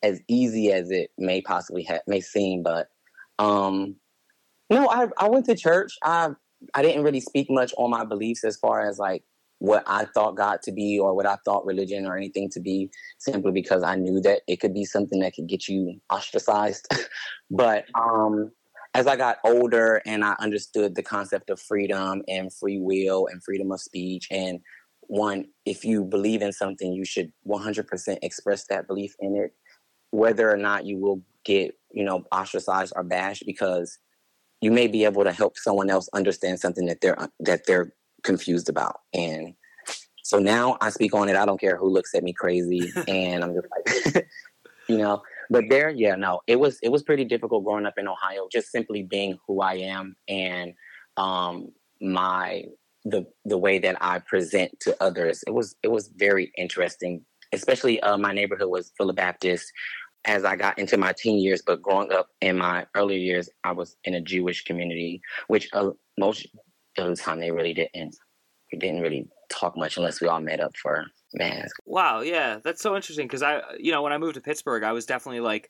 as 0.04 0.22
easy 0.28 0.72
as 0.72 0.92
it 0.92 1.12
may 1.18 1.42
possibly 1.42 1.84
have 1.84 2.02
may 2.08 2.22
seem, 2.22 2.64
but 2.64 2.90
um, 3.40 3.96
no, 4.70 4.88
I 4.90 5.08
I 5.18 5.30
went 5.30 5.46
to 5.46 5.56
church. 5.56 5.94
I 6.04 6.30
I 6.74 6.82
didn't 6.82 7.04
really 7.04 7.22
speak 7.22 7.48
much 7.50 7.74
on 7.78 7.90
my 7.90 8.06
beliefs 8.06 8.44
as 8.44 8.58
far 8.58 8.88
as 8.88 9.00
like 9.00 9.24
what 9.60 9.84
I 9.88 10.06
thought 10.06 10.38
God 10.38 10.62
to 10.64 10.72
be 10.72 11.00
or 11.00 11.14
what 11.16 11.26
I 11.26 11.38
thought 11.44 11.66
religion 11.66 12.06
or 12.06 12.16
anything 12.16 12.50
to 12.52 12.60
be, 12.60 12.90
simply 13.18 13.52
because 13.52 13.84
I 13.84 13.96
knew 13.96 14.22
that 14.22 14.42
it 14.48 14.58
could 14.58 14.74
be 14.74 14.86
something 14.86 15.20
that 15.22 15.34
could 15.34 15.48
get 15.48 15.68
you 15.68 16.00
ostracized. 16.12 16.88
but 17.52 17.86
um, 17.96 18.52
as 18.94 19.08
I 19.08 19.16
got 19.16 19.38
older 19.46 20.02
and 20.06 20.24
I 20.24 20.36
understood 20.40 20.96
the 20.96 21.04
concept 21.04 21.50
of 21.50 21.60
freedom 21.60 22.24
and 22.28 22.54
free 22.54 22.80
will 22.80 23.28
and 23.28 23.44
freedom 23.44 23.72
of 23.72 23.82
speech 23.82 24.28
and 24.32 24.60
one, 25.10 25.46
if 25.66 25.84
you 25.84 26.04
believe 26.04 26.44
in 26.44 26.54
something, 26.54 26.94
you 26.94 27.04
should 27.04 27.32
100% 27.48 28.20
express 28.22 28.68
that 28.68 28.86
belief 28.86 29.16
in 29.20 29.36
it, 29.36 29.54
whether 30.12 30.52
or 30.52 30.56
not 30.56 30.86
you 30.86 31.00
will 31.00 31.24
get, 31.44 31.74
you 31.92 32.04
know, 32.04 32.26
ostracized 32.32 32.94
or 32.96 33.04
bashed 33.04 33.44
because 33.48 33.98
you 34.62 34.72
may 34.72 34.86
be 34.86 35.06
able 35.06 35.24
to 35.24 35.32
help 35.32 35.58
someone 35.58 35.90
else 35.90 36.10
understand 36.14 36.60
something 36.60 36.86
that 36.86 37.02
they're 37.02 37.20
uh, 37.20 37.28
that 37.40 37.66
they're 37.66 37.92
confused 38.24 38.70
about. 38.70 38.98
And 39.12 39.56
so 40.22 40.38
now 40.38 40.78
I 40.80 40.92
speak 40.92 41.16
on 41.16 41.28
it. 41.28 41.36
I 41.36 41.46
don't 41.46 41.60
care 41.60 41.76
who 41.76 41.90
looks 41.90 42.14
at 42.14 42.24
me 42.24 42.32
crazy, 42.32 42.92
and 43.08 43.44
I'm 43.44 43.56
just 43.56 43.68
like, 44.16 44.28
you 44.88 44.98
know. 44.98 45.24
But 45.50 45.66
there, 45.70 45.90
yeah, 45.90 46.16
no, 46.16 46.42
it 46.48 46.60
was 46.60 46.80
it 46.84 46.90
was 46.90 47.04
pretty 47.04 47.26
difficult 47.26 47.64
growing 47.66 47.86
up 47.86 47.98
in 47.98 48.08
Ohio, 48.08 48.48
just 48.52 48.72
simply 48.72 49.04
being 49.04 49.38
who 49.48 49.62
I 49.62 49.76
am 49.76 50.16
and 50.28 50.74
um, 51.18 51.70
my 52.02 52.66
the 53.06 53.26
the 53.46 53.58
way 53.58 53.80
that 53.80 53.98
I 54.02 54.20
present 54.20 54.80
to 54.82 54.96
others. 55.02 55.44
It 55.48 55.52
was 55.52 55.76
it 55.84 55.90
was 55.90 56.10
very 56.16 56.52
interesting. 56.58 57.26
Especially 57.52 58.00
uh, 58.02 58.18
my 58.18 58.32
neighborhood 58.32 58.70
was 58.70 58.92
full 58.98 59.10
of 59.10 59.16
Baptists. 59.16 59.72
As 60.26 60.44
I 60.44 60.56
got 60.58 60.78
into 60.78 60.98
my 60.98 61.14
teen 61.18 61.40
years, 61.40 61.64
but 61.66 61.82
growing 61.82 62.12
up 62.12 62.28
in 62.42 62.58
my 62.58 62.86
earlier 62.96 63.18
years, 63.18 63.50
I 63.64 63.72
was 63.72 63.96
in 64.04 64.16
a 64.16 64.22
Jewish 64.22 64.66
community, 64.66 65.22
which 65.48 65.70
uh, 65.74 65.92
most 66.18 66.46
of 66.98 67.08
the 67.08 67.16
time 67.16 67.40
they 67.40 67.52
really 67.52 67.74
didn't. 67.74 68.16
We 68.72 68.80
didn't 68.80 69.02
really 69.02 69.28
talk 69.50 69.78
much 69.78 69.98
unless 69.98 70.22
we 70.22 70.28
all 70.28 70.42
met 70.42 70.60
up 70.60 70.76
for 70.78 71.06
mass. 71.34 71.70
Wow, 71.86 72.22
yeah, 72.22 72.60
that's 72.64 72.82
so 72.82 72.96
interesting 72.96 73.28
because 73.28 73.44
I, 73.44 73.62
you 73.80 73.92
know, 73.92 74.02
when 74.02 74.14
I 74.14 74.18
moved 74.18 74.36
to 74.36 74.42
Pittsburgh, 74.42 74.84
I 74.84 74.92
was 74.92 75.06
definitely 75.06 75.42
like 75.42 75.70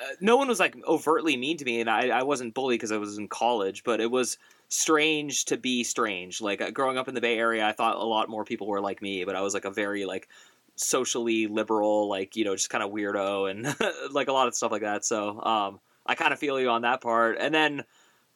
uh, 0.00 0.04
no 0.20 0.36
one 0.36 0.48
was 0.48 0.60
like 0.60 0.76
overtly 0.86 1.36
mean 1.36 1.56
to 1.58 1.64
me, 1.64 1.80
and 1.80 1.90
I, 1.90 2.08
I 2.08 2.22
wasn't 2.22 2.54
bullied 2.54 2.80
because 2.80 2.92
I 2.92 2.98
was 2.98 3.18
in 3.18 3.28
college, 3.28 3.84
but 3.84 4.00
it 4.00 4.10
was 4.10 4.38
strange 4.68 5.44
to 5.46 5.56
be 5.56 5.84
strange. 5.84 6.40
Like 6.40 6.60
uh, 6.60 6.70
growing 6.70 6.98
up 6.98 7.08
in 7.08 7.14
the 7.14 7.20
Bay 7.20 7.38
Area, 7.38 7.66
I 7.66 7.72
thought 7.72 7.96
a 7.96 8.04
lot 8.04 8.28
more 8.28 8.44
people 8.44 8.66
were 8.68 8.80
like 8.80 9.02
me, 9.02 9.24
but 9.24 9.36
I 9.36 9.42
was 9.42 9.54
like 9.54 9.64
a 9.66 9.70
very 9.70 10.04
like 10.06 10.28
socially 10.76 11.46
liberal, 11.46 12.08
like 12.08 12.36
you 12.36 12.44
know, 12.44 12.54
just 12.56 12.70
kind 12.70 12.84
of 12.84 12.90
weirdo 12.90 13.50
and 13.50 13.76
like 14.14 14.28
a 14.28 14.32
lot 14.32 14.48
of 14.48 14.54
stuff 14.54 14.72
like 14.72 14.82
that. 14.82 15.04
So 15.04 15.40
um, 15.42 15.80
I 16.06 16.14
kind 16.14 16.32
of 16.32 16.38
feel 16.38 16.60
you 16.60 16.70
on 16.70 16.82
that 16.82 17.00
part. 17.02 17.38
And 17.40 17.54
then 17.54 17.84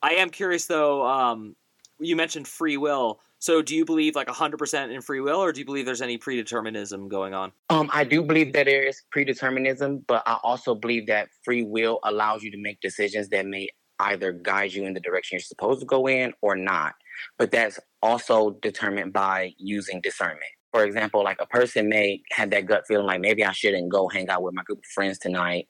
I 0.02 0.14
am 0.14 0.30
curious 0.30 0.66
though. 0.66 1.06
Um, 1.06 1.56
you 1.99 2.16
mentioned 2.16 2.49
free 2.49 2.76
will. 2.76 3.20
So 3.45 3.61
do 3.61 3.77
you 3.77 3.85
believe 3.85 4.17
like 4.17 4.29
100% 4.29 4.91
in 4.91 5.03
free 5.03 5.21
will 5.21 5.37
or 5.37 5.53
do 5.53 5.61
you 5.61 5.67
believe 5.67 5.85
there's 5.85 6.01
any 6.01 6.17
predeterminism 6.17 7.09
going 7.09 7.35
on? 7.35 7.53
Um, 7.69 7.91
I 7.93 8.03
do 8.03 8.23
believe 8.23 8.55
that 8.55 8.65
there 8.65 8.85
is 8.85 9.03
predeterminism, 9.15 10.05
but 10.07 10.23
I 10.25 10.39
also 10.43 10.75
believe 10.75 11.09
that 11.09 11.29
free 11.45 11.63
will 11.63 12.01
allows 12.05 12.43
you 12.43 12.51
to 12.53 12.57
make 12.57 12.81
decisions 12.81 13.29
that 13.29 13.45
may 13.45 13.69
either 13.99 14.33
guide 14.33 14.73
you 14.73 14.87
in 14.87 14.95
the 14.95 15.01
direction 15.01 15.37
you're 15.37 15.43
supposed 15.43 15.81
to 15.81 15.87
go 15.87 16.09
in 16.09 16.33
or 16.41 16.57
not. 16.57 16.95
But 17.37 17.51
that's 17.51 17.79
also 18.01 18.53
determined 18.63 19.13
by 19.13 19.53
using 19.59 20.01
discernment. 20.01 20.41
For 20.73 20.83
example, 20.83 21.23
like 21.23 21.37
a 21.39 21.47
person 21.47 21.91
may 21.91 22.23
have 22.33 22.49
that 22.49 22.65
gut 22.65 22.85
feeling 22.89 23.05
like 23.05 23.21
maybe 23.21 23.45
I 23.45 23.53
shouldn't 23.53 23.93
go 23.93 24.09
hang 24.09 24.31
out 24.31 24.43
with 24.43 24.55
my 24.55 24.63
group 24.63 24.79
of 24.79 24.91
friends 24.95 25.19
tonight, 25.19 25.69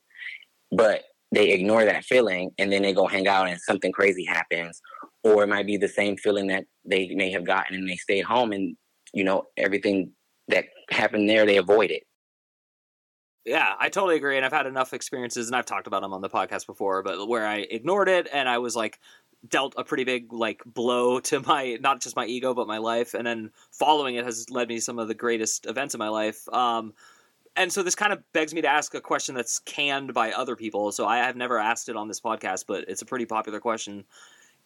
but 0.70 1.02
they 1.32 1.50
ignore 1.50 1.84
that 1.84 2.04
feeling 2.04 2.52
and 2.56 2.72
then 2.72 2.82
they 2.82 2.92
go 2.92 3.08
hang 3.08 3.26
out 3.26 3.48
and 3.48 3.60
something 3.60 3.90
crazy 3.90 4.24
happens 4.24 4.80
or 5.24 5.42
it 5.42 5.48
might 5.48 5.66
be 5.66 5.76
the 5.76 5.88
same 5.88 6.16
feeling 6.16 6.46
that 6.48 6.64
they 6.84 7.08
may 7.14 7.30
have 7.30 7.44
gotten 7.44 7.74
and 7.74 7.88
they 7.88 7.96
stayed 7.96 8.24
home 8.24 8.52
and 8.52 8.76
you 9.12 9.24
know 9.24 9.44
everything 9.56 10.12
that 10.48 10.66
happened 10.90 11.28
there 11.28 11.46
they 11.46 11.56
avoid 11.56 11.90
it. 11.90 12.02
yeah 13.44 13.74
i 13.80 13.88
totally 13.88 14.16
agree 14.16 14.36
and 14.36 14.44
i've 14.44 14.52
had 14.52 14.66
enough 14.66 14.92
experiences 14.92 15.48
and 15.48 15.56
i've 15.56 15.66
talked 15.66 15.86
about 15.86 16.02
them 16.02 16.12
on 16.12 16.20
the 16.20 16.28
podcast 16.28 16.66
before 16.66 17.02
but 17.02 17.26
where 17.26 17.46
i 17.46 17.56
ignored 17.56 18.08
it 18.08 18.28
and 18.32 18.48
i 18.48 18.58
was 18.58 18.76
like 18.76 19.00
dealt 19.48 19.74
a 19.76 19.84
pretty 19.84 20.04
big 20.04 20.32
like 20.32 20.62
blow 20.64 21.20
to 21.30 21.40
my 21.40 21.78
not 21.80 22.00
just 22.00 22.16
my 22.16 22.26
ego 22.26 22.54
but 22.54 22.68
my 22.68 22.78
life 22.78 23.14
and 23.14 23.26
then 23.26 23.50
following 23.72 24.14
it 24.14 24.24
has 24.24 24.48
led 24.50 24.68
me 24.68 24.76
to 24.76 24.80
some 24.80 24.98
of 24.98 25.08
the 25.08 25.14
greatest 25.14 25.66
events 25.66 25.94
in 25.94 25.98
my 25.98 26.08
life 26.08 26.46
um, 26.52 26.92
and 27.56 27.72
so 27.72 27.84
this 27.84 27.94
kind 27.94 28.12
of 28.12 28.20
begs 28.32 28.52
me 28.52 28.60
to 28.62 28.68
ask 28.68 28.94
a 28.94 29.00
question 29.00 29.32
that's 29.32 29.60
canned 29.60 30.12
by 30.12 30.32
other 30.32 30.56
people 30.56 30.92
so 30.92 31.06
i 31.06 31.18
have 31.18 31.36
never 31.36 31.58
asked 31.58 31.88
it 31.88 31.96
on 31.96 32.08
this 32.08 32.20
podcast 32.20 32.64
but 32.66 32.84
it's 32.88 33.02
a 33.02 33.06
pretty 33.06 33.26
popular 33.26 33.60
question 33.60 34.04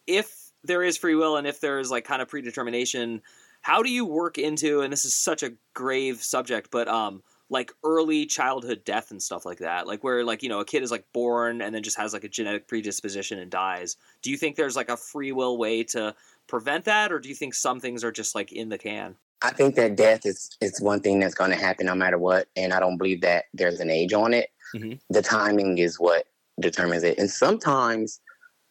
if 0.07 0.48
there 0.63 0.83
is 0.83 0.97
free 0.97 1.15
will 1.15 1.37
and 1.37 1.47
if 1.47 1.59
there 1.61 1.79
is 1.79 1.91
like 1.91 2.05
kind 2.05 2.21
of 2.21 2.27
predetermination, 2.27 3.21
how 3.61 3.83
do 3.83 3.91
you 3.91 4.05
work 4.05 4.37
into 4.37 4.81
and 4.81 4.91
this 4.91 5.05
is 5.05 5.15
such 5.15 5.43
a 5.43 5.53
grave 5.73 6.21
subject, 6.21 6.69
but 6.71 6.87
um 6.87 7.23
like 7.51 7.71
early 7.83 8.27
childhood 8.27 8.83
death 8.85 9.09
and 9.11 9.21
stuff 9.21 9.45
like 9.45 9.59
that? 9.59 9.87
Like 9.87 10.03
where 10.03 10.23
like 10.23 10.43
you 10.43 10.49
know 10.49 10.59
a 10.59 10.65
kid 10.65 10.83
is 10.83 10.91
like 10.91 11.05
born 11.13 11.61
and 11.61 11.73
then 11.73 11.83
just 11.83 11.97
has 11.97 12.13
like 12.13 12.23
a 12.23 12.29
genetic 12.29 12.67
predisposition 12.67 13.39
and 13.39 13.49
dies. 13.49 13.97
Do 14.21 14.31
you 14.31 14.37
think 14.37 14.55
there's 14.55 14.75
like 14.75 14.89
a 14.89 14.97
free 14.97 15.31
will 15.31 15.57
way 15.57 15.83
to 15.85 16.15
prevent 16.47 16.85
that 16.85 17.11
or 17.11 17.19
do 17.19 17.29
you 17.29 17.35
think 17.35 17.53
some 17.53 17.79
things 17.79 18.03
are 18.03 18.11
just 18.11 18.35
like 18.35 18.51
in 18.51 18.69
the 18.69 18.77
can? 18.77 19.15
I 19.41 19.51
think 19.51 19.75
that 19.75 19.95
death 19.95 20.25
is 20.25 20.57
is 20.59 20.81
one 20.81 20.99
thing 20.99 21.19
that's 21.19 21.35
going 21.35 21.51
to 21.51 21.57
happen 21.57 21.85
no 21.85 21.95
matter 21.95 22.17
what 22.17 22.47
and 22.57 22.73
i 22.73 22.79
don't 22.79 22.97
believe 22.97 23.21
that 23.21 23.45
there's 23.53 23.79
an 23.79 23.89
age 23.89 24.13
on 24.13 24.33
it. 24.33 24.49
Mm-hmm. 24.75 24.99
the 25.09 25.23
timing 25.23 25.79
is 25.79 25.99
what 25.99 26.25
determines 26.59 27.01
it 27.01 27.17
and 27.17 27.27
sometimes 27.27 28.21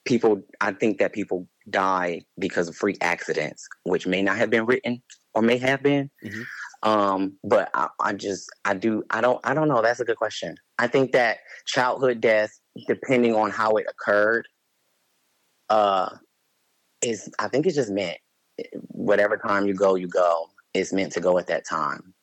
people 0.09 0.43
i 0.61 0.73
think 0.73 0.99
that 0.99 1.13
people 1.13 1.47
die 1.71 2.23
because 2.39 2.69
of 2.69 2.77
freak 2.77 2.99
accidents, 3.01 3.69
which 3.85 4.07
may 4.07 4.23
not 4.23 4.37
have 4.37 4.51
been 4.51 4.67
written 4.67 5.03
or 5.35 5.43
may 5.43 5.59
have 5.59 5.83
been. 5.83 6.11
Mm-hmm. 6.25 6.43
Um, 6.89 7.37
but 7.43 7.71
I, 7.75 7.89
I, 8.01 8.13
just 8.13 8.49
I 8.65 8.75
do 8.75 9.03
I 9.11 9.21
don't 9.21 9.41
I 9.45 9.53
don't 9.53 9.69
know. 9.69 9.83
That's 9.83 10.01
a 10.01 10.05
good 10.05 10.17
question. 10.17 10.57
I 10.79 10.87
think 10.87 11.13
that 11.13 11.39
childhood 11.67 12.21
death, 12.21 12.51
depending 12.87 13.35
on 13.35 13.51
how 13.51 13.73
it 13.73 13.87
occurred, 13.89 14.47
uh, 15.69 16.11
is 17.03 17.31
I 17.39 17.49
think 17.49 17.67
it's 17.67 17.75
just 17.75 17.91
meant 17.91 18.19
whatever 18.89 19.37
time 19.37 19.67
you 19.67 19.75
go, 19.75 19.97
you 19.97 20.09
go. 20.09 20.47
It's 20.73 20.93
meant 20.93 21.13
to 21.13 21.21
go 21.21 21.39
at 21.39 21.49
that 21.49 21.67
time. 21.67 22.15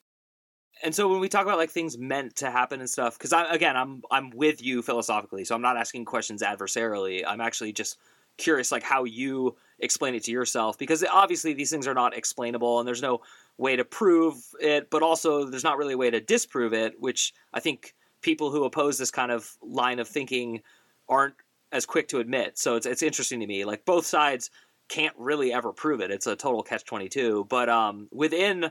And 0.84 0.94
so 0.94 1.08
when 1.08 1.20
we 1.20 1.30
talk 1.30 1.44
about 1.44 1.58
like 1.58 1.70
things 1.70 1.98
meant 1.98 2.36
to 2.38 2.52
happen 2.52 2.80
and 2.80 2.90
stuff, 2.90 3.18
because 3.18 3.34
I 3.34 3.54
again 3.54 3.76
I'm 3.78 4.02
I'm 4.12 4.30
with 4.32 4.62
you 4.62 4.82
philosophically, 4.82 5.46
so 5.46 5.56
I'm 5.56 5.62
not 5.62 5.78
asking 5.78 6.06
questions 6.06 6.42
adversarially. 6.42 7.24
I'm 7.26 7.42
actually 7.42 7.74
just 7.74 7.98
curious 8.38 8.72
like 8.72 8.84
how 8.84 9.04
you 9.04 9.56
explain 9.80 10.16
it 10.16 10.24
to 10.24 10.32
yourself 10.32 10.78
because 10.78 11.04
obviously 11.12 11.54
these 11.54 11.70
things 11.70 11.88
are 11.88 11.94
not 11.94 12.16
explainable 12.18 12.80
and 12.80 12.88
there's 12.88 13.02
no 13.02 13.22
way 13.58 13.76
to 13.76 13.86
prove 13.86 14.36
it 14.60 14.90
but 14.90 15.02
also 15.02 15.46
there's 15.46 15.64
not 15.64 15.78
really 15.78 15.94
a 15.94 15.98
way 15.98 16.10
to 16.10 16.20
disprove 16.20 16.74
it 16.74 16.94
which 17.00 17.34
i 17.54 17.60
think 17.60 17.94
people 18.22 18.52
who 18.52 18.64
oppose 18.64 18.98
this 18.98 19.12
kind 19.12 19.32
of 19.32 19.58
line 19.62 20.00
of 20.00 20.08
thinking 20.08 20.62
aren't 21.08 21.36
as 21.72 21.86
quick 21.86 22.08
to 22.08 22.20
admit 22.20 22.58
so 22.58 22.76
it's, 22.76 22.86
it's 22.86 23.04
interesting 23.04 23.40
to 23.40 23.48
me 23.48 23.66
like 23.66 23.86
both 23.86 24.06
sides 24.06 24.50
can't 24.88 25.16
really 25.18 25.52
ever 25.52 25.72
prove 25.72 26.00
it 26.02 26.12
it's 26.12 26.28
a 26.28 26.36
total 26.36 26.64
catch 26.64 26.84
22 26.86 27.46
but 27.50 27.70
um, 27.70 28.08
within 28.12 28.70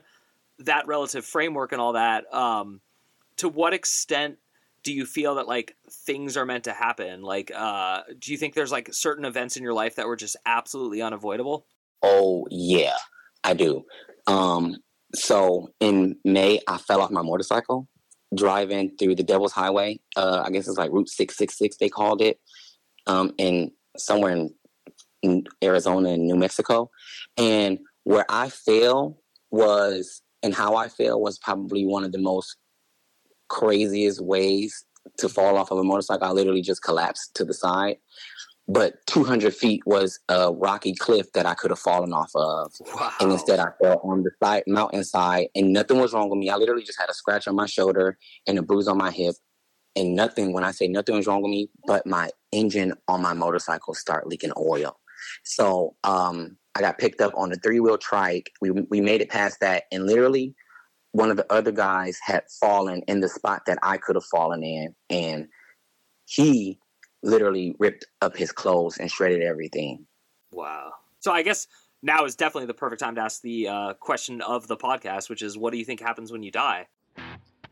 that 0.60 0.86
relative 0.86 1.24
framework 1.24 1.72
and 1.72 1.80
all 1.80 1.94
that 1.94 2.32
um, 2.32 2.80
to 3.36 3.48
what 3.48 3.74
extent 3.74 4.38
do 4.84 4.92
you 4.92 5.06
feel 5.06 5.36
that 5.36 5.48
like 5.48 5.76
things 5.90 6.36
are 6.36 6.44
meant 6.44 6.64
to 6.64 6.72
happen? 6.72 7.22
Like 7.22 7.50
uh 7.54 8.02
do 8.18 8.30
you 8.30 8.38
think 8.38 8.54
there's 8.54 8.70
like 8.70 8.92
certain 8.92 9.24
events 9.24 9.56
in 9.56 9.62
your 9.62 9.72
life 9.72 9.96
that 9.96 10.06
were 10.06 10.16
just 10.16 10.36
absolutely 10.46 11.02
unavoidable? 11.02 11.66
Oh 12.02 12.46
yeah 12.50 12.96
i 13.42 13.54
do. 13.54 13.84
Um 14.26 14.76
so 15.14 15.68
in 15.80 16.16
may 16.24 16.60
i 16.68 16.76
fell 16.76 17.00
off 17.00 17.10
my 17.10 17.22
motorcycle 17.22 17.88
driving 18.34 18.90
through 18.98 19.14
the 19.14 19.22
devil's 19.22 19.52
highway 19.52 19.96
uh 20.16 20.42
i 20.44 20.50
guess 20.50 20.66
it's 20.66 20.76
like 20.76 20.90
route 20.90 21.08
666 21.08 21.76
they 21.76 21.88
called 21.88 22.20
it 22.20 22.40
um 23.06 23.32
in 23.38 23.70
somewhere 23.96 24.32
in, 24.32 24.52
in 25.22 25.44
arizona 25.62 26.08
and 26.10 26.26
new 26.26 26.36
mexico. 26.36 26.90
And 27.36 27.78
where 28.02 28.26
i 28.28 28.48
fell 28.50 29.18
was 29.52 30.20
and 30.44 30.54
how 30.54 30.76
i 30.76 30.86
fell 30.86 31.20
was 31.20 31.38
probably 31.38 31.84
one 31.84 32.04
of 32.04 32.12
the 32.12 32.18
most 32.18 32.56
craziest 33.48 34.20
ways 34.20 34.84
to 35.18 35.28
fall 35.28 35.56
off 35.56 35.70
of 35.70 35.78
a 35.78 35.84
motorcycle. 35.84 36.26
I 36.26 36.30
literally 36.30 36.62
just 36.62 36.82
collapsed 36.82 37.34
to 37.36 37.44
the 37.44 37.54
side. 37.54 37.96
But 38.66 38.94
200 39.08 39.54
feet 39.54 39.82
was 39.84 40.18
a 40.30 40.50
rocky 40.50 40.94
cliff 40.94 41.30
that 41.34 41.44
I 41.44 41.52
could 41.52 41.70
have 41.70 41.78
fallen 41.78 42.14
off 42.14 42.30
of. 42.34 42.72
Wow. 42.94 43.12
And 43.20 43.32
instead, 43.32 43.60
I 43.60 43.66
fell 43.82 44.00
on 44.02 44.22
the 44.22 44.30
side, 44.42 44.62
mountainside, 44.66 45.48
and 45.54 45.70
nothing 45.70 46.00
was 46.00 46.14
wrong 46.14 46.30
with 46.30 46.38
me. 46.38 46.48
I 46.48 46.56
literally 46.56 46.82
just 46.82 46.98
had 46.98 47.10
a 47.10 47.14
scratch 47.14 47.46
on 47.46 47.56
my 47.56 47.66
shoulder 47.66 48.16
and 48.46 48.58
a 48.58 48.62
bruise 48.62 48.88
on 48.88 48.96
my 48.96 49.10
hip. 49.10 49.34
And 49.96 50.16
nothing, 50.16 50.54
when 50.54 50.64
I 50.64 50.70
say 50.70 50.88
nothing 50.88 51.14
was 51.14 51.26
wrong 51.26 51.42
with 51.42 51.50
me, 51.50 51.68
but 51.86 52.06
my 52.06 52.30
engine 52.52 52.94
on 53.06 53.20
my 53.20 53.34
motorcycle 53.34 53.92
start 53.92 54.26
leaking 54.26 54.52
oil. 54.56 54.98
So 55.44 55.94
um, 56.02 56.56
I 56.76 56.80
got 56.80 56.98
picked 56.98 57.20
up 57.20 57.32
on 57.36 57.52
a 57.52 57.56
three 57.56 57.80
wheel 57.80 57.98
trike. 57.98 58.50
We, 58.60 58.70
we 58.70 59.00
made 59.00 59.20
it 59.20 59.30
past 59.30 59.60
that. 59.60 59.84
And 59.92 60.06
literally, 60.06 60.54
one 61.12 61.30
of 61.30 61.36
the 61.36 61.52
other 61.52 61.70
guys 61.70 62.18
had 62.24 62.42
fallen 62.60 63.02
in 63.06 63.20
the 63.20 63.28
spot 63.28 63.62
that 63.66 63.78
I 63.82 63.96
could 63.98 64.16
have 64.16 64.24
fallen 64.24 64.64
in, 64.64 64.94
and 65.08 65.46
he 66.26 66.78
literally 67.22 67.74
ripped 67.78 68.06
up 68.20 68.36
his 68.36 68.50
clothes 68.50 68.98
and 68.98 69.10
shredded 69.10 69.42
everything. 69.42 70.06
Wow. 70.52 70.92
So 71.20 71.32
I 71.32 71.42
guess 71.42 71.66
now 72.02 72.24
is 72.24 72.34
definitely 72.36 72.66
the 72.66 72.74
perfect 72.74 73.00
time 73.00 73.14
to 73.14 73.20
ask 73.20 73.40
the 73.40 73.68
uh, 73.68 73.94
question 73.94 74.40
of 74.42 74.66
the 74.66 74.76
podcast, 74.76 75.30
which 75.30 75.42
is, 75.42 75.56
what 75.56 75.72
do 75.72 75.78
you 75.78 75.84
think 75.84 76.00
happens 76.00 76.32
when 76.32 76.42
you 76.42 76.50
die? 76.50 76.86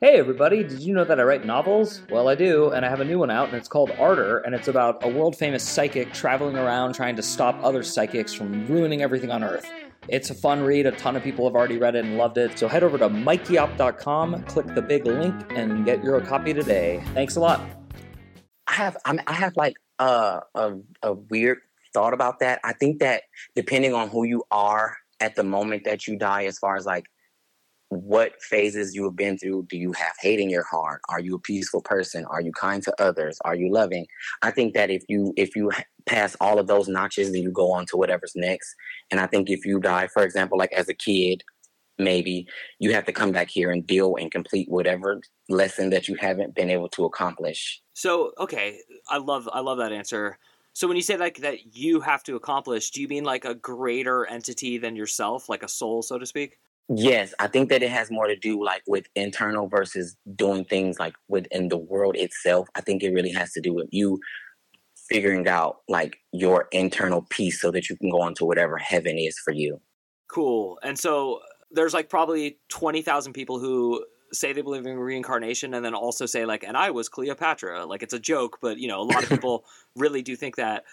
Hey 0.02 0.18
everybody, 0.18 0.64
did 0.64 0.80
you 0.80 0.94
know 0.94 1.04
that 1.04 1.21
I 1.21 1.23
write 1.23 1.44
novels? 1.44 2.02
Well, 2.11 2.28
I 2.28 2.35
do, 2.35 2.71
and 2.71 2.85
I 2.85 2.88
have 2.88 2.99
a 2.99 3.04
new 3.04 3.21
one 3.21 3.30
out, 3.30 3.47
and 3.47 3.56
it's 3.56 3.68
called 3.68 3.92
Ardor, 4.00 4.38
and 4.38 4.52
it's 4.52 4.66
about 4.66 5.04
a 5.04 5.09
world 5.09 5.37
famous 5.37 5.62
psychic 5.62 6.12
traveling 6.12 6.56
around 6.56 6.94
trying 6.94 7.14
to 7.14 7.23
stop 7.23 7.56
other 7.62 7.85
psychics 7.85 8.35
from 8.35 8.66
ruining 8.66 9.00
everything 9.00 9.30
on 9.30 9.44
Earth. 9.44 9.64
It's 10.09 10.28
a 10.28 10.35
fun 10.35 10.64
read, 10.64 10.87
a 10.87 10.90
ton 10.90 11.14
of 11.14 11.23
people 11.23 11.44
have 11.44 11.54
already 11.54 11.78
read 11.78 11.94
it 11.94 12.04
and 12.04 12.18
loved 12.18 12.37
it, 12.37 12.59
so 12.59 12.66
head 12.66 12.82
over 12.82 12.99
to 12.99 13.09
mikeyopp.com, 13.09 14.42
click 14.47 14.66
the 14.75 14.82
big 14.82 15.06
link, 15.06 15.37
and 15.50 15.85
get 15.85 16.02
your 16.02 16.21
copy 16.21 16.52
today. 16.52 17.00
Thanks 17.14 17.37
a 17.37 17.40
lot. 17.40 17.61
I 18.66 18.73
have 18.73 18.97
I, 19.04 19.12
mean, 19.12 19.23
I 19.28 19.35
have 19.35 19.56
like 19.56 19.76
a 20.00 20.40
a 21.00 21.12
weird 21.12 21.59
thought 21.94 22.12
about 22.12 22.40
that. 22.40 22.59
I 22.64 22.73
think 22.73 22.99
that 22.99 23.23
depending 23.54 23.94
on 23.94 24.09
who 24.09 24.25
you 24.25 24.42
are 24.50 24.97
at 25.21 25.37
the 25.37 25.44
moment 25.44 25.85
that 25.85 26.09
you 26.09 26.18
die, 26.18 26.47
as 26.47 26.59
far 26.59 26.75
as 26.75 26.87
like 26.87 27.06
what 27.92 28.40
phases 28.40 28.94
you 28.94 29.04
have 29.04 29.16
been 29.16 29.37
through. 29.37 29.66
Do 29.68 29.76
you 29.76 29.92
have 29.92 30.12
hate 30.18 30.40
in 30.40 30.49
your 30.49 30.64
heart? 30.64 31.02
Are 31.11 31.20
you 31.20 31.34
a 31.34 31.38
peaceful 31.38 31.82
person? 31.82 32.25
Are 32.25 32.40
you 32.40 32.50
kind 32.52 32.82
to 32.84 33.02
others? 33.02 33.38
Are 33.44 33.54
you 33.54 33.70
loving? 33.70 34.06
I 34.40 34.50
think 34.50 34.72
that 34.75 34.90
if 34.90 35.04
you 35.08 35.34
if 35.37 35.54
you 35.54 35.70
pass 36.06 36.34
all 36.40 36.58
of 36.58 36.66
those 36.66 36.88
notches, 36.88 37.32
then 37.32 37.42
you 37.42 37.50
go 37.50 37.70
on 37.70 37.84
to 37.87 37.99
whatever's 37.99 38.32
next. 38.34 38.75
And 39.11 39.20
I 39.20 39.26
think 39.26 39.50
if 39.50 39.66
you 39.66 39.78
die, 39.78 40.06
for 40.06 40.22
example, 40.22 40.56
like 40.56 40.72
as 40.72 40.88
a 40.88 40.94
kid, 40.94 41.42
maybe 41.99 42.46
you 42.78 42.94
have 42.94 43.04
to 43.04 43.12
come 43.12 43.30
back 43.30 43.50
here 43.50 43.70
and 43.70 43.87
deal 43.87 44.16
and 44.16 44.32
complete 44.32 44.70
whatever 44.70 45.20
lesson 45.50 45.90
that 45.90 46.08
you 46.08 46.16
haven't 46.18 46.54
been 46.54 46.70
able 46.70 46.88
to 46.90 47.04
accomplish. 47.04 47.82
So, 47.92 48.32
okay, 48.38 48.78
I 49.11 49.18
love 49.18 49.50
I 49.52 49.61
love 49.61 49.78
that 49.78 49.92
answer. 49.92 50.38
So 50.72 50.88
when 50.88 50.96
you 50.96 51.02
say 51.02 51.18
like 51.18 51.38
that 51.38 51.76
you 51.76 52.00
have 52.00 52.22
to 52.22 52.37
accomplish, 52.37 52.90
do 52.90 53.02
you 53.02 53.08
mean 53.08 53.25
like 53.25 53.44
a 53.44 53.54
greater 53.54 54.25
entity 54.25 54.78
than 54.78 54.96
yourself, 54.96 55.50
like 55.50 55.62
a 55.62 55.68
soul, 55.68 56.00
so 56.00 56.18
to 56.18 56.25
speak? 56.25 56.56
Yes, 56.88 57.32
I 57.38 57.46
think 57.46 57.68
that 57.70 57.82
it 57.82 57.90
has 57.90 58.10
more 58.10 58.26
to 58.26 58.36
do 58.36 58.62
like 58.62 58.82
with 58.86 59.06
internal 59.14 59.68
versus 59.68 60.16
doing 60.34 60.64
things 60.64 60.98
like 60.98 61.14
within 61.28 61.68
the 61.68 61.78
world 61.78 62.16
itself. 62.16 62.68
I 62.74 62.80
think 62.80 63.02
it 63.02 63.12
really 63.12 63.32
has 63.32 63.52
to 63.52 63.60
do 63.60 63.72
with 63.72 63.88
you 63.92 64.20
figuring 65.08 65.48
out 65.48 65.78
like 65.88 66.18
your 66.32 66.68
internal 66.72 67.26
peace 67.30 67.60
so 67.60 67.70
that 67.70 67.88
you 67.88 67.96
can 67.96 68.10
go 68.10 68.20
on 68.20 68.34
to 68.34 68.44
whatever 68.44 68.76
heaven 68.78 69.18
is 69.18 69.38
for 69.38 69.52
you. 69.52 69.80
Cool. 70.28 70.78
And 70.82 70.98
so 70.98 71.40
there's 71.70 71.94
like 71.94 72.08
probably 72.08 72.58
20,000 72.68 73.32
people 73.32 73.58
who 73.58 74.04
say 74.32 74.52
they 74.52 74.62
believe 74.62 74.86
in 74.86 74.98
reincarnation 74.98 75.74
and 75.74 75.84
then 75.84 75.94
also 75.94 76.24
say 76.24 76.46
like 76.46 76.64
and 76.64 76.76
I 76.76 76.90
was 76.90 77.08
Cleopatra. 77.08 77.84
Like 77.84 78.02
it's 78.02 78.14
a 78.14 78.18
joke, 78.18 78.58
but 78.60 78.78
you 78.78 78.88
know, 78.88 79.00
a 79.00 79.04
lot 79.04 79.22
of 79.22 79.28
people 79.28 79.64
really 79.96 80.22
do 80.22 80.36
think 80.36 80.56
that. 80.56 80.84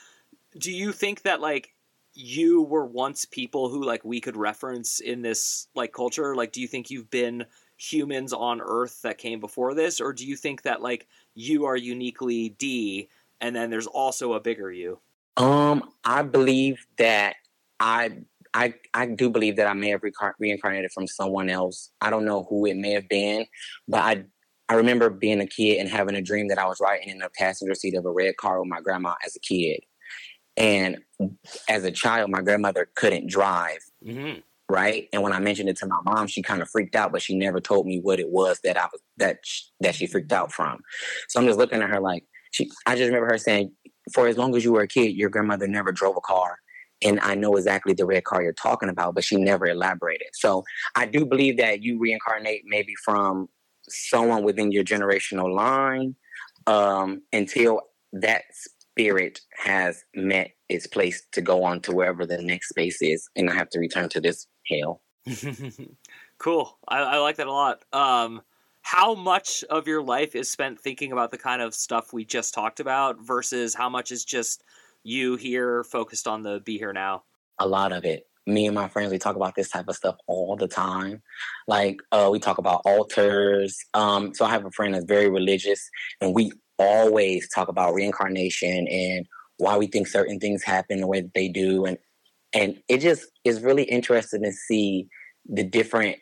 Do 0.58 0.72
you 0.72 0.92
think 0.92 1.24
that 1.24 1.42
like 1.42 1.74
you 2.20 2.64
were 2.64 2.86
once 2.86 3.24
people 3.24 3.70
who 3.70 3.84
like 3.84 4.04
we 4.04 4.20
could 4.20 4.36
reference 4.36 5.00
in 5.00 5.22
this 5.22 5.68
like 5.74 5.94
culture? 5.94 6.36
Like 6.36 6.52
do 6.52 6.60
you 6.62 6.68
think 6.68 6.90
you've 6.90 7.10
been 7.10 7.46
humans 7.78 8.34
on 8.34 8.60
earth 8.62 9.02
that 9.04 9.18
came 9.18 9.40
before 9.40 9.74
this? 9.74 10.02
Or 10.02 10.12
do 10.12 10.28
you 10.28 10.36
think 10.36 10.64
that 10.64 10.82
like 10.82 11.08
you 11.34 11.66
are 11.66 11.78
uniquely 11.78 12.50
Dee 12.50 13.10
and 13.40 13.56
then 13.56 13.70
there's 13.70 13.88
also 13.88 14.34
a 14.34 14.40
bigger 14.40 14.72
you? 14.72 15.00
Um 15.38 15.92
i 16.04 16.22
believe 16.22 16.86
that 16.98 17.36
i 17.80 18.12
i 18.54 18.74
i 18.94 19.06
do 19.06 19.30
believe 19.30 19.56
that 19.56 19.68
i 19.68 19.74
may 19.74 19.90
have 19.90 20.02
reincarnated 20.40 20.92
from 20.92 21.08
someone 21.08 21.50
else. 21.50 21.92
I 22.02 22.10
don't 22.10 22.26
know 22.26 22.46
who 22.50 22.66
it 22.66 22.76
may 22.76 22.92
have 22.92 23.08
been 23.08 23.46
but 23.88 24.02
i 24.02 24.24
I 24.72 24.76
remember 24.76 25.10
being 25.10 25.42
a 25.42 25.48
kid 25.48 25.80
and 25.80 25.90
having 25.90 26.14
a 26.16 26.22
dream 26.22 26.48
that 26.50 26.60
I 26.60 26.68
was 26.68 26.80
riding 26.80 27.10
in 27.10 27.18
the 27.18 27.30
passenger 27.36 27.74
seat 27.74 27.96
of 27.96 28.06
a 28.06 28.12
red 28.12 28.38
car 28.38 28.60
with 28.60 28.70
my 28.70 28.80
grandma 28.80 29.16
as 29.26 29.36
a 29.36 29.40
kid. 29.40 29.80
And 30.60 30.98
as 31.70 31.86
a 31.86 31.92
child, 31.92 32.30
my 32.30 32.42
grandmother 32.42 32.90
couldn't 32.96 33.28
drive. 33.30 33.80
Mm-hmm. 34.06 34.42
Right. 34.72 35.08
And 35.12 35.24
when 35.24 35.34
I 35.34 35.40
mentioned 35.40 35.68
it 35.70 35.78
to 35.78 35.88
my 35.88 35.98
mom, 36.06 36.28
she 36.28 36.44
kind 36.44 36.62
of 36.62 36.70
freaked 36.70 36.96
out, 36.96 37.12
but 37.12 37.24
she 37.24 37.36
never 37.36 37.60
told 37.60 37.88
me 37.88 38.00
what 38.00 38.20
it 38.20 38.30
was 38.30 38.60
that 38.64 38.78
I 38.78 38.86
was 38.92 39.02
that 39.18 39.40
sh- 39.44 39.64
that 39.80 39.96
she 39.96 40.06
freaked 40.06 40.32
out 40.32 40.52
from. 40.52 40.82
So 41.28 41.40
I'm 41.40 41.48
just 41.48 41.58
looking 41.58 41.82
at 41.82 41.90
her 41.90 42.00
like 42.00 42.26
she. 42.52 42.70
I 42.86 42.96
just 42.96 43.08
remember 43.08 43.26
her 43.32 43.40
saying, 43.40 43.72
"For 44.14 44.28
as 44.28 44.38
long 44.38 44.56
as 44.56 44.64
you 44.64 44.72
were 44.74 44.82
a 44.82 44.88
kid, 44.88 45.16
your 45.16 45.32
grandmother 45.32 45.68
never 45.68 45.92
drove 45.92 46.18
a 46.18 46.22
car." 46.22 46.60
And 47.02 47.20
I 47.22 47.34
know 47.34 47.56
exactly 47.56 47.94
the 47.94 48.06
red 48.06 48.26
car 48.26 48.44
you're 48.44 48.54
talking 48.54 48.90
about, 48.90 49.16
but 49.16 49.24
she 49.24 49.38
never 49.38 49.66
elaborated. 49.66 50.28
So 50.34 50.64
I 50.96 51.08
do 51.08 51.26
believe 51.26 51.58
that 51.58 51.82
you 51.82 51.98
reincarnate 51.98 52.64
maybe 52.66 52.94
from 53.04 53.50
someone 53.88 54.44
within 54.44 54.72
your 54.72 54.84
generational 54.84 55.52
line 55.52 56.16
um, 56.68 57.24
until 57.34 57.82
that 58.14 58.44
spirit 59.00 59.40
has 59.56 60.04
met 60.14 60.52
its 60.68 60.86
place 60.86 61.26
to 61.32 61.42
go 61.42 61.64
on 61.64 61.80
to 61.80 61.94
wherever 61.94 62.26
the 62.26 62.42
next 62.42 62.68
space 62.68 63.02
is, 63.02 63.30
and 63.38 63.50
I 63.50 63.54
have 63.54 63.70
to 63.70 63.80
return 63.80 64.10
to 64.10 64.20
this 64.20 64.48
hell. 64.68 65.02
cool. 66.38 66.78
I, 66.86 67.00
I, 67.00 67.18
like 67.20 67.38
that 67.38 67.48
a 67.48 67.52
lot. 67.52 67.86
Um, 67.94 68.42
how 68.82 69.16
much 69.16 69.64
of 69.70 69.88
your 69.88 70.02
life 70.04 70.36
is 70.36 70.52
spent 70.52 70.82
thinking 70.82 71.14
about 71.14 71.32
the 71.32 71.38
kind 71.38 71.62
of 71.62 71.74
stuff 71.74 72.12
we 72.12 72.26
just 72.26 72.54
talked 72.54 72.82
about 72.82 73.26
versus 73.26 73.74
how 73.74 73.88
much 73.88 74.12
is 74.12 74.26
just 74.26 74.66
you 75.04 75.38
here 75.38 75.86
focused 75.86 76.28
on 76.28 76.44
the 76.44 76.60
be 76.60 76.78
here 76.78 76.92
now? 76.92 77.24
A 77.60 77.68
lot 77.68 77.94
of 77.94 78.04
it. 78.04 78.28
Me 78.48 78.66
and 78.66 78.76
my 78.76 78.90
friends, 78.90 79.12
we 79.12 79.18
talk 79.18 79.38
about 79.38 79.56
this 79.56 79.70
type 79.70 79.88
of 79.88 79.96
stuff 79.96 80.18
all 80.28 80.58
the 80.58 80.68
time. 80.68 81.22
Like, 81.68 82.02
uh, 82.12 82.28
we 82.30 82.40
talk 82.40 82.58
about 82.58 82.82
altars. 82.84 83.78
Um, 83.94 84.34
so 84.34 84.44
I 84.44 84.50
have 84.50 84.66
a 84.66 84.72
friend 84.72 84.94
that's 84.94 85.06
very 85.06 85.30
religious, 85.30 85.90
and 86.20 86.36
we 86.36 86.52
always 86.80 87.50
talk 87.50 87.68
about 87.68 87.94
reincarnation 87.94 88.88
and 88.88 89.26
why 89.58 89.78
we 89.78 89.88
think 89.88 90.08
certain 90.08 90.40
things 90.40 90.64
happen 90.64 91.02
the 91.02 91.08
way 91.08 91.22
that 91.22 91.34
they 91.36 91.50
do 91.50 91.86
and 91.86 91.98
and 92.54 92.82
it 92.88 93.00
just 93.00 93.28
is 93.44 93.62
really 93.62 93.84
interesting 93.84 94.42
to 94.44 94.52
see 94.52 95.08
the 95.48 95.64
different 95.64 96.18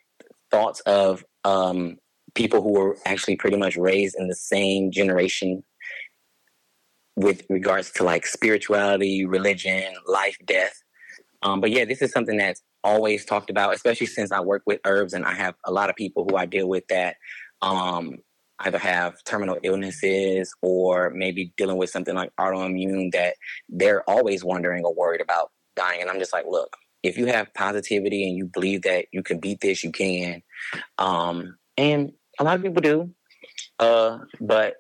thoughts 0.52 0.82
of 0.82 1.24
um, 1.46 1.98
people 2.36 2.62
who 2.62 2.74
were 2.74 2.98
actually 3.06 3.36
pretty 3.36 3.58
much 3.58 3.78
raised 3.78 4.16
in 4.20 4.28
the 4.28 4.36
same 4.36 4.92
generation 4.92 5.64
with 7.16 7.44
regards 7.50 7.92
to 7.92 8.04
like 8.04 8.28
spirituality, 8.28 9.26
religion, 9.26 9.94
life, 10.06 10.38
death. 10.46 10.84
Um, 11.42 11.62
but 11.62 11.72
yeah, 11.72 11.86
this 11.86 12.02
is 12.02 12.12
something 12.12 12.38
that's 12.38 12.62
always 12.84 13.26
talked 13.26 13.50
about, 13.50 13.74
especially 13.74 14.08
since 14.08 14.32
I 14.32 14.40
work 14.40 14.64
with 14.66 14.80
herbs 14.86 15.14
and 15.14 15.26
I 15.26 15.34
have 15.34 15.56
a 15.66 15.72
lot 15.72 15.90
of 15.90 15.96
people 15.96 16.28
who 16.30 16.38
I 16.38 16.46
deal 16.46 16.68
with 16.68 16.88
that 16.90 17.16
um, 17.62 18.18
either 18.62 18.78
have 18.78 19.24
terminal 19.24 19.58
illnesses 19.64 20.54
or 20.62 21.12
maybe 21.12 21.54
dealing 21.58 21.78
with 21.78 21.90
something 21.90 22.16
like 22.16 22.32
autoimmune 22.40 23.12
that 23.12 23.36
they're 23.70 24.08
always 24.10 24.44
wondering 24.44 24.84
or 24.84 24.94
worried 24.94 25.22
about 25.22 25.52
dying. 25.76 26.02
And 26.02 26.10
I'm 26.10 26.20
just 26.20 26.34
like, 26.34 26.46
look, 26.48 26.76
if 27.04 27.18
you 27.18 27.28
have 27.28 27.54
positivity 27.54 28.28
and 28.28 28.36
you 28.36 28.46
believe 28.46 28.82
that 28.84 29.06
you 29.12 29.24
can 29.24 29.40
beat 29.40 29.62
this, 29.62 29.84
you 29.84 29.92
can. 29.92 30.42
Um, 30.98 31.58
and 31.78 32.14
a 32.40 32.44
lot 32.44 32.56
of 32.56 32.64
people 32.64 32.82
do. 32.82 33.12
Uh, 33.80 34.20
but 34.42 34.76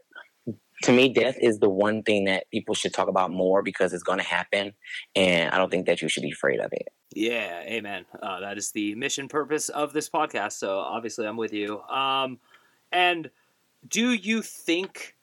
to 0.83 0.91
me, 0.91 1.09
death 1.09 1.37
is 1.39 1.59
the 1.59 1.69
one 1.69 2.03
thing 2.03 2.25
that 2.25 2.49
people 2.51 2.75
should 2.75 2.93
talk 2.93 3.07
about 3.07 3.31
more 3.31 3.61
because 3.61 3.93
it's 3.93 4.03
going 4.03 4.19
to 4.19 4.25
happen. 4.25 4.73
And 5.15 5.51
I 5.51 5.57
don't 5.57 5.69
think 5.69 5.85
that 5.87 6.01
you 6.01 6.09
should 6.09 6.23
be 6.23 6.31
afraid 6.31 6.59
of 6.59 6.71
it. 6.71 6.89
Yeah, 7.13 7.61
amen. 7.61 8.05
Uh, 8.21 8.41
that 8.41 8.57
is 8.57 8.71
the 8.71 8.93
mission 8.95 9.27
purpose 9.27 9.69
of 9.69 9.93
this 9.93 10.09
podcast. 10.09 10.53
So 10.53 10.77
obviously, 10.77 11.25
I'm 11.25 11.37
with 11.37 11.53
you. 11.53 11.81
Um, 11.83 12.39
and 12.91 13.29
do 13.87 14.13
you 14.13 14.41
think 14.41 15.15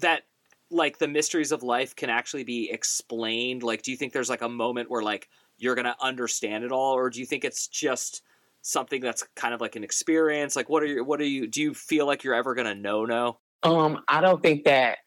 that 0.00 0.22
like 0.70 0.98
the 0.98 1.08
mysteries 1.08 1.52
of 1.52 1.62
life 1.62 1.96
can 1.96 2.10
actually 2.10 2.44
be 2.44 2.70
explained? 2.70 3.62
Like, 3.62 3.82
do 3.82 3.90
you 3.90 3.96
think 3.96 4.12
there's 4.12 4.30
like 4.30 4.42
a 4.42 4.48
moment 4.48 4.90
where 4.90 5.02
like 5.02 5.28
you're 5.56 5.74
gonna 5.74 5.96
understand 6.00 6.64
it 6.64 6.72
all, 6.72 6.94
or 6.94 7.10
do 7.10 7.20
you 7.20 7.26
think 7.26 7.44
it's 7.44 7.68
just 7.68 8.22
something 8.62 9.00
that's 9.00 9.22
kind 9.34 9.54
of 9.54 9.60
like 9.60 9.76
an 9.76 9.84
experience? 9.84 10.56
Like, 10.56 10.68
what 10.68 10.82
are 10.82 10.86
you? 10.86 11.04
What 11.04 11.20
are 11.20 11.24
you? 11.24 11.46
Do 11.46 11.62
you 11.62 11.74
feel 11.74 12.06
like 12.06 12.24
you're 12.24 12.34
ever 12.34 12.54
gonna 12.54 12.74
know? 12.74 13.04
No. 13.04 13.38
Um, 13.62 14.02
I 14.06 14.20
don't 14.20 14.42
think 14.42 14.64
that 14.64 14.98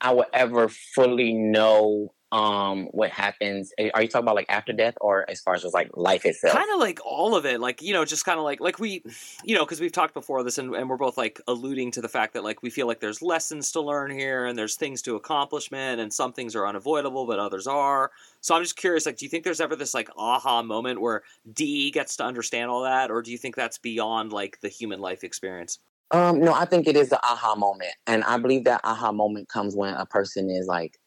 I 0.00 0.12
will 0.12 0.26
ever 0.32 0.68
fully 0.68 1.34
know 1.34 2.14
um 2.32 2.86
what 2.92 3.10
happens 3.10 3.72
eh, 3.76 3.90
are 3.92 4.00
you 4.00 4.08
talking 4.08 4.24
about 4.24 4.34
like 4.34 4.46
after 4.48 4.72
death 4.72 4.94
or 5.02 5.28
as 5.30 5.40
far 5.42 5.54
as 5.54 5.62
just 5.62 5.74
like 5.74 5.90
life 5.94 6.24
itself? 6.24 6.54
Kind 6.54 6.70
of 6.72 6.80
like 6.80 6.98
all 7.04 7.36
of 7.36 7.44
it 7.44 7.60
like 7.60 7.82
you 7.82 7.92
know 7.92 8.06
just 8.06 8.24
kind 8.24 8.38
of 8.38 8.44
like 8.44 8.58
like 8.58 8.78
we 8.78 9.04
you 9.44 9.54
know 9.54 9.64
because 9.64 9.80
we've 9.80 9.92
talked 9.92 10.14
before 10.14 10.42
this 10.42 10.56
and, 10.56 10.74
and 10.74 10.88
we're 10.88 10.96
both 10.96 11.18
like 11.18 11.40
alluding 11.46 11.90
to 11.92 12.00
the 12.00 12.08
fact 12.08 12.32
that 12.32 12.42
like 12.42 12.62
we 12.62 12.70
feel 12.70 12.86
like 12.86 13.00
there's 13.00 13.20
lessons 13.20 13.70
to 13.72 13.82
learn 13.82 14.10
here 14.10 14.46
and 14.46 14.58
there's 14.58 14.76
things 14.76 15.02
to 15.02 15.14
accomplishment 15.14 16.00
and 16.00 16.10
some 16.10 16.32
things 16.32 16.56
are 16.56 16.66
unavoidable 16.66 17.26
but 17.26 17.38
others 17.38 17.66
are. 17.66 18.10
So 18.40 18.54
i'm 18.54 18.62
just 18.62 18.76
curious 18.76 19.04
like 19.04 19.18
do 19.18 19.26
you 19.26 19.30
think 19.30 19.44
there's 19.44 19.60
ever 19.60 19.76
this 19.76 19.92
like 19.92 20.08
aha 20.16 20.62
moment 20.62 21.02
where 21.02 21.22
Dee 21.52 21.90
gets 21.90 22.16
to 22.16 22.24
understand 22.24 22.70
all 22.70 22.82
that 22.84 23.10
or 23.10 23.20
do 23.20 23.30
you 23.30 23.38
think 23.38 23.56
that's 23.56 23.76
beyond 23.76 24.32
like 24.32 24.58
the 24.60 24.68
human 24.68 25.00
life 25.00 25.22
experience? 25.22 25.80
Um 26.10 26.40
no 26.40 26.54
i 26.54 26.64
think 26.64 26.88
it 26.88 26.96
is 26.96 27.10
the 27.10 27.22
aha 27.22 27.54
moment 27.56 27.92
and 28.06 28.24
i 28.24 28.38
believe 28.38 28.64
that 28.64 28.80
aha 28.84 29.12
moment 29.12 29.50
comes 29.50 29.76
when 29.76 29.92
a 29.94 30.06
person 30.06 30.48
is 30.48 30.66
like 30.66 30.98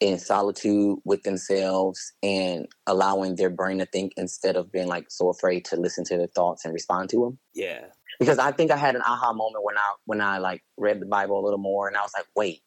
in 0.00 0.18
solitude 0.18 0.98
with 1.04 1.22
themselves 1.22 2.12
and 2.22 2.66
allowing 2.86 3.36
their 3.36 3.48
brain 3.48 3.78
to 3.78 3.86
think 3.86 4.12
instead 4.16 4.56
of 4.56 4.70
being 4.70 4.88
like 4.88 5.06
so 5.08 5.28
afraid 5.28 5.64
to 5.64 5.76
listen 5.76 6.04
to 6.04 6.18
their 6.18 6.26
thoughts 6.28 6.64
and 6.64 6.74
respond 6.74 7.08
to 7.10 7.20
them. 7.20 7.38
Yeah. 7.54 7.86
Because 8.20 8.38
I 8.38 8.52
think 8.52 8.70
I 8.70 8.76
had 8.76 8.94
an 8.94 9.02
aha 9.02 9.32
moment 9.32 9.64
when 9.64 9.76
I 9.76 9.94
when 10.04 10.20
I 10.20 10.38
like 10.38 10.62
read 10.76 11.00
the 11.00 11.06
Bible 11.06 11.40
a 11.40 11.44
little 11.44 11.58
more 11.58 11.88
and 11.88 11.96
I 11.96 12.02
was 12.02 12.12
like, 12.14 12.26
wait, 12.34 12.62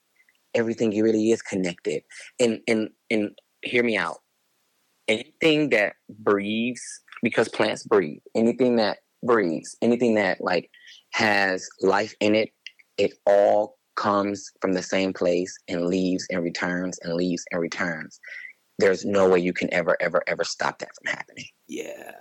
everything 0.56 0.90
really 1.02 1.32
is 1.32 1.42
connected. 1.42 2.04
And 2.40 2.62
and 2.68 2.90
and 3.10 3.32
hear 3.62 3.84
me 3.84 3.98
out. 3.98 4.18
Anything 5.08 5.70
that 5.70 5.94
breathes, 6.08 6.84
because 7.24 7.48
plants 7.48 7.84
breathe, 7.84 8.22
anything 8.36 8.76
that 8.76 9.00
breathes, 9.24 9.76
anything 9.82 10.16
that 10.16 10.40
like 10.40 10.70
has 11.14 11.68
life 11.82 12.14
in 12.20 12.36
it, 12.36 12.50
it 12.98 13.14
all 13.26 13.79
comes 14.00 14.52
from 14.62 14.72
the 14.74 14.82
same 14.82 15.12
place 15.14 15.56
and 15.68 15.86
leaves 15.86 16.26
and 16.32 16.42
returns 16.42 16.98
and 17.04 17.14
leaves 17.14 17.44
and 17.52 17.62
returns. 17.62 18.20
There's 18.80 19.04
no 19.06 19.28
way 19.28 19.40
you 19.40 19.52
can 19.52 19.72
ever, 19.74 19.98
ever, 20.00 20.24
ever 20.26 20.46
stop 20.46 20.80
that 20.80 20.96
from 20.96 21.14
happening. 21.14 21.46
Yeah. 21.68 22.14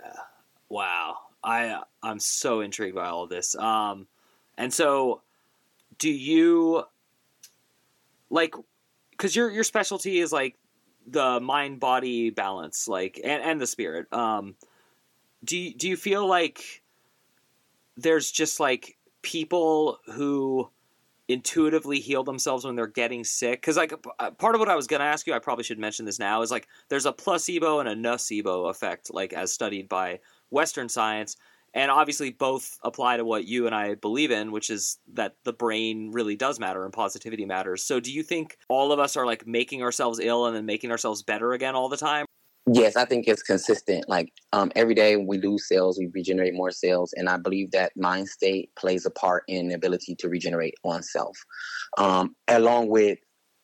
Wow. 0.67 1.15
I 1.41 1.81
I'm 2.03 2.19
so 2.19 2.59
intrigued 2.59 2.95
by 2.95 3.07
all 3.07 3.23
of 3.23 3.29
this. 3.29 3.55
Um, 3.55 4.07
and 4.57 4.73
so, 4.73 5.21
do 5.97 6.09
you 6.11 6.83
like? 8.29 8.53
Because 9.11 9.33
your 9.37 9.49
your 9.49 9.63
specialty 9.63 10.19
is 10.19 10.33
like 10.33 10.55
the 11.07 11.39
mind 11.39 11.79
body 11.79 12.29
balance, 12.29 12.89
like 12.89 13.21
and 13.23 13.41
and 13.41 13.61
the 13.61 13.67
spirit. 13.67 14.11
Um, 14.11 14.55
do 15.45 15.57
you, 15.57 15.73
do 15.73 15.87
you 15.87 15.95
feel 15.95 16.27
like 16.27 16.83
there's 17.95 18.29
just 18.29 18.59
like 18.59 18.97
people 19.21 19.99
who 20.07 20.69
intuitively 21.29 21.99
heal 21.99 22.23
themselves 22.23 22.65
when 22.65 22.75
they're 22.75 22.87
getting 22.87 23.23
sick 23.23 23.61
because 23.61 23.77
like 23.77 23.93
uh, 24.17 24.31
part 24.31 24.55
of 24.55 24.59
what 24.59 24.67
i 24.67 24.75
was 24.75 24.87
going 24.87 24.99
to 24.99 25.05
ask 25.05 25.27
you 25.27 25.33
i 25.33 25.39
probably 25.39 25.63
should 25.63 25.77
mention 25.77 26.03
this 26.03 26.17
now 26.17 26.41
is 26.41 26.49
like 26.49 26.67
there's 26.89 27.05
a 27.05 27.13
placebo 27.13 27.79
and 27.79 27.87
a 27.87 27.95
nocebo 27.95 28.69
effect 28.69 29.13
like 29.13 29.31
as 29.31 29.53
studied 29.53 29.87
by 29.87 30.19
western 30.49 30.89
science 30.89 31.37
and 31.75 31.91
obviously 31.91 32.31
both 32.31 32.79
apply 32.83 33.15
to 33.15 33.23
what 33.23 33.45
you 33.45 33.67
and 33.67 33.75
i 33.75 33.93
believe 33.93 34.31
in 34.31 34.51
which 34.51 34.71
is 34.71 34.97
that 35.13 35.35
the 35.43 35.53
brain 35.53 36.09
really 36.11 36.35
does 36.35 36.59
matter 36.59 36.83
and 36.83 36.93
positivity 36.93 37.45
matters. 37.45 37.83
So 37.83 37.99
do 37.99 38.11
you 38.11 38.23
think 38.23 38.57
all 38.67 38.91
of 38.91 38.97
us 38.97 39.15
are 39.15 39.25
like 39.25 39.45
making 39.45 39.83
ourselves 39.83 40.19
ill 40.19 40.47
and 40.47 40.55
then 40.55 40.65
making 40.65 40.89
ourselves 40.89 41.21
better 41.21 41.53
again 41.53 41.75
all 41.75 41.89
the 41.89 41.97
time 41.97 42.25
Yes, 42.71 42.95
I 42.97 43.05
think 43.05 43.27
it's 43.27 43.41
consistent. 43.41 44.09
Like 44.09 44.31
um, 44.53 44.71
every 44.75 44.93
day 44.93 45.15
we 45.15 45.39
lose 45.39 45.67
sales, 45.67 45.97
we 45.97 46.07
regenerate 46.13 46.53
more 46.53 46.71
sales. 46.71 47.13
and 47.17 47.29
I 47.29 47.37
believe 47.37 47.71
that 47.71 47.93
mind 47.97 48.27
state 48.29 48.69
plays 48.75 49.05
a 49.05 49.09
part 49.11 49.43
in 49.47 49.69
the 49.69 49.75
ability 49.75 50.15
to 50.15 50.29
regenerate 50.29 50.75
oneself, 50.83 51.37
um, 51.97 52.35
along 52.47 52.89
with 52.89 53.17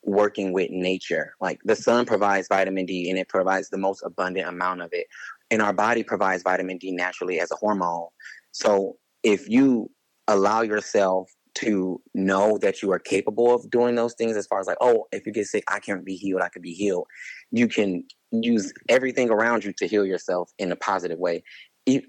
working 0.04 0.54
with 0.54 0.72
nature. 0.72 1.34
Like 1.42 1.60
the 1.66 1.76
sun 1.76 2.06
provides 2.06 2.48
vitamin 2.48 2.86
D, 2.86 3.10
and 3.10 3.20
it 3.20 3.30
provides 3.30 3.70
the 3.70 3.78
most 3.78 4.02
abundant 4.04 4.48
amount 4.48 4.82
of 4.82 4.90
it, 4.94 5.08
and 5.52 5.62
our 5.62 5.74
body 5.74 6.04
provides 6.04 6.44
vitamin 6.44 6.78
D 6.78 6.92
naturally 6.92 7.40
as 7.40 7.52
a 7.52 7.56
hormone. 7.58 8.08
So 8.54 8.98
if 9.24 9.50
you 9.50 9.92
allow 10.28 10.62
yourself 10.62 11.30
to 11.56 12.02
know 12.14 12.58
that 12.58 12.82
you 12.82 12.92
are 12.92 13.00
capable 13.00 13.54
of 13.56 13.70
doing 13.70 13.96
those 13.96 14.14
things 14.16 14.36
as 14.36 14.46
far 14.46 14.60
as 14.60 14.68
like 14.68 14.78
oh 14.82 15.06
if 15.14 15.26
you 15.26 15.32
get 15.32 15.46
sick 15.48 15.64
i 15.70 15.80
can 15.80 16.04
be 16.04 16.16
healed 16.16 16.42
i 16.42 16.50
could 16.50 16.62
be 16.62 16.74
healed 16.74 17.08
you 17.52 17.68
can 17.68 18.04
use 18.32 18.74
everything 18.90 19.30
around 19.30 19.64
you 19.64 19.74
to 19.78 19.88
heal 19.88 20.06
yourself 20.06 20.52
in 20.58 20.72
a 20.72 20.76
positive 20.76 21.20
way. 21.20 21.44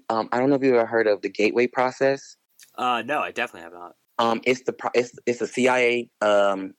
Um, 0.09 0.27
i 0.31 0.39
don't 0.39 0.49
know 0.49 0.55
if 0.55 0.63
you've 0.63 0.73
ever 0.73 0.87
heard 0.87 1.07
of 1.07 1.21
the 1.21 1.29
gateway 1.29 1.67
process. 1.67 2.35
Uh, 2.77 3.03
no 3.05 3.19
i 3.19 3.31
definitely 3.31 3.61
have 3.61 3.73
not. 3.73 3.93
Um, 4.19 4.41
it's 4.45 4.63
the 4.63 4.75
it's, 4.93 5.11
it's 5.25 5.41
a 5.41 5.47
cia 5.47 6.09
um, 6.21 6.73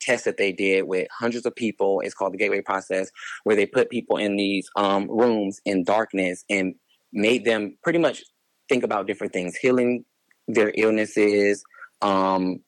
test 0.00 0.24
that 0.26 0.36
they 0.36 0.52
did 0.52 0.82
with 0.82 1.08
hundreds 1.10 1.46
of 1.46 1.54
people. 1.54 2.00
It's 2.00 2.14
called 2.14 2.34
the 2.34 2.38
gateway 2.38 2.60
process 2.60 3.10
where 3.44 3.56
they 3.56 3.66
put 3.66 3.88
people 3.88 4.18
in 4.18 4.36
these 4.36 4.68
um, 4.76 5.08
rooms 5.10 5.60
in 5.64 5.84
darkness 5.84 6.44
and 6.50 6.74
made 7.12 7.44
them 7.44 7.76
pretty 7.82 7.98
much 7.98 8.22
think 8.68 8.84
about 8.84 9.06
different 9.06 9.32
things 9.32 9.56
healing 9.56 10.04
their 10.48 10.72
illnesses 10.76 11.62
um, 12.00 12.60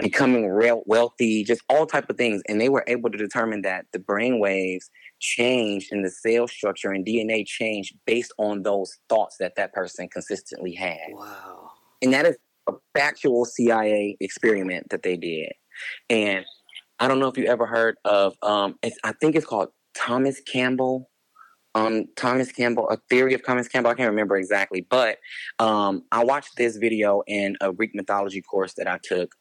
becoming 0.00 0.48
real 0.48 0.82
wealthy, 0.86 1.44
just 1.44 1.62
all 1.68 1.86
type 1.86 2.08
of 2.10 2.16
things. 2.16 2.42
And 2.48 2.60
they 2.60 2.68
were 2.68 2.84
able 2.86 3.10
to 3.10 3.18
determine 3.18 3.62
that 3.62 3.86
the 3.92 3.98
brain 3.98 4.38
waves 4.38 4.90
changed 5.20 5.92
in 5.92 6.02
the 6.02 6.10
cell 6.10 6.46
structure 6.46 6.90
and 6.90 7.04
DNA 7.04 7.46
changed 7.46 7.94
based 8.06 8.32
on 8.38 8.62
those 8.62 8.98
thoughts 9.08 9.36
that 9.40 9.56
that 9.56 9.72
person 9.72 10.08
consistently 10.08 10.74
had. 10.74 10.98
Wow. 11.10 11.70
And 12.02 12.12
that 12.12 12.26
is 12.26 12.36
a 12.68 12.72
factual 12.94 13.44
CIA 13.44 14.16
experiment 14.20 14.88
that 14.90 15.02
they 15.02 15.16
did. 15.16 15.52
And 16.10 16.44
I 16.98 17.08
don't 17.08 17.18
know 17.18 17.28
if 17.28 17.38
you 17.38 17.46
ever 17.46 17.66
heard 17.66 17.96
of, 18.04 18.34
um, 18.42 18.78
I 19.04 19.12
think 19.12 19.36
it's 19.36 19.46
called 19.46 19.68
Thomas 19.94 20.40
Campbell 20.40 21.08
um, 21.74 22.06
Thomas 22.16 22.50
Campbell, 22.50 22.88
a 22.88 22.98
theory 23.08 23.34
of 23.34 23.44
Thomas 23.44 23.68
Campbell. 23.68 23.90
I 23.90 23.94
can't 23.94 24.10
remember 24.10 24.36
exactly, 24.36 24.86
but 24.88 25.18
um, 25.58 26.02
I 26.10 26.24
watched 26.24 26.56
this 26.56 26.76
video 26.76 27.22
in 27.26 27.56
a 27.60 27.72
Greek 27.72 27.94
mythology 27.94 28.42
course 28.42 28.74
that 28.74 28.88
I 28.88 28.98
took, 29.02 29.34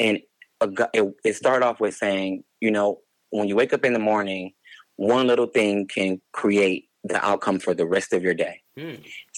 and 0.00 0.18
it, 0.60 1.14
it 1.24 1.36
started 1.36 1.64
off 1.64 1.80
with 1.80 1.94
saying, 1.94 2.44
you 2.60 2.70
know, 2.70 3.00
when 3.30 3.48
you 3.48 3.56
wake 3.56 3.72
up 3.72 3.84
in 3.84 3.92
the 3.92 3.98
morning, 3.98 4.52
one 4.96 5.26
little 5.26 5.46
thing 5.46 5.86
can 5.86 6.20
create 6.32 6.88
the 7.02 7.24
outcome 7.24 7.58
for 7.58 7.74
the 7.74 7.86
rest 7.86 8.12
of 8.12 8.22
your 8.22 8.34
day. 8.34 8.60
Hmm. 8.78 8.94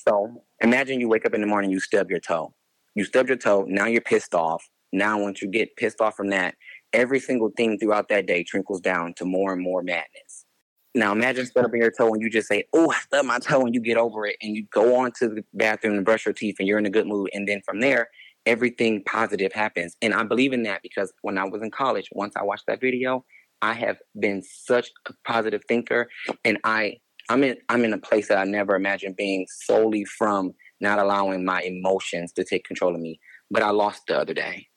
So 0.06 0.42
imagine 0.60 1.00
you 1.00 1.08
wake 1.08 1.26
up 1.26 1.34
in 1.34 1.40
the 1.40 1.46
morning, 1.46 1.70
you 1.70 1.80
stub 1.80 2.10
your 2.10 2.20
toe. 2.20 2.54
You 2.94 3.04
stub 3.04 3.28
your 3.28 3.36
toe, 3.36 3.64
now 3.68 3.86
you're 3.86 4.00
pissed 4.00 4.34
off. 4.34 4.64
Now, 4.92 5.20
once 5.20 5.42
you 5.42 5.48
get 5.48 5.76
pissed 5.76 6.00
off 6.00 6.16
from 6.16 6.28
that, 6.28 6.54
every 6.92 7.20
single 7.20 7.50
thing 7.56 7.78
throughout 7.78 8.08
that 8.08 8.26
day 8.26 8.42
trickles 8.42 8.80
down 8.80 9.14
to 9.14 9.24
more 9.24 9.52
and 9.52 9.62
more 9.62 9.82
madness. 9.82 10.46
Now 10.94 11.12
imagine 11.12 11.44
stubbing 11.44 11.82
your 11.82 11.90
toe 11.90 12.14
and 12.14 12.22
you 12.22 12.30
just 12.30 12.48
say, 12.48 12.64
"Oh, 12.72 12.90
I 12.90 12.98
stubbed 13.00 13.28
my 13.28 13.38
toe," 13.38 13.60
and 13.60 13.74
you 13.74 13.80
get 13.80 13.98
over 13.98 14.26
it, 14.26 14.36
and 14.40 14.56
you 14.56 14.66
go 14.72 14.96
on 14.96 15.12
to 15.18 15.28
the 15.28 15.44
bathroom 15.52 15.96
and 15.96 16.04
brush 16.06 16.24
your 16.24 16.32
teeth, 16.32 16.56
and 16.58 16.66
you're 16.66 16.78
in 16.78 16.86
a 16.86 16.90
good 16.90 17.06
mood, 17.06 17.28
and 17.34 17.46
then 17.46 17.60
from 17.66 17.80
there, 17.80 18.08
everything 18.46 19.02
positive 19.04 19.52
happens. 19.52 19.96
And 20.00 20.14
I 20.14 20.22
believe 20.22 20.52
in 20.52 20.62
that 20.64 20.82
because 20.82 21.12
when 21.22 21.38
I 21.38 21.44
was 21.44 21.62
in 21.62 21.70
college, 21.70 22.08
once 22.12 22.34
I 22.36 22.42
watched 22.42 22.66
that 22.68 22.80
video, 22.80 23.24
I 23.62 23.72
have 23.74 23.98
been 24.18 24.42
such 24.42 24.90
a 25.08 25.12
positive 25.26 25.62
thinker, 25.66 26.08
and 26.44 26.58
I 26.64 26.98
I'm 27.28 27.42
in 27.42 27.56
I'm 27.68 27.84
in 27.84 27.92
a 27.92 27.98
place 27.98 28.28
that 28.28 28.38
I 28.38 28.44
never 28.44 28.74
imagined 28.76 29.16
being 29.16 29.46
solely 29.48 30.04
from 30.04 30.52
not 30.80 30.98
allowing 30.98 31.44
my 31.44 31.62
emotions 31.62 32.32
to 32.32 32.44
take 32.44 32.64
control 32.64 32.94
of 32.94 33.00
me. 33.00 33.18
But 33.50 33.62
I 33.62 33.70
lost 33.70 34.02
the 34.08 34.18
other 34.18 34.34
day 34.34 34.68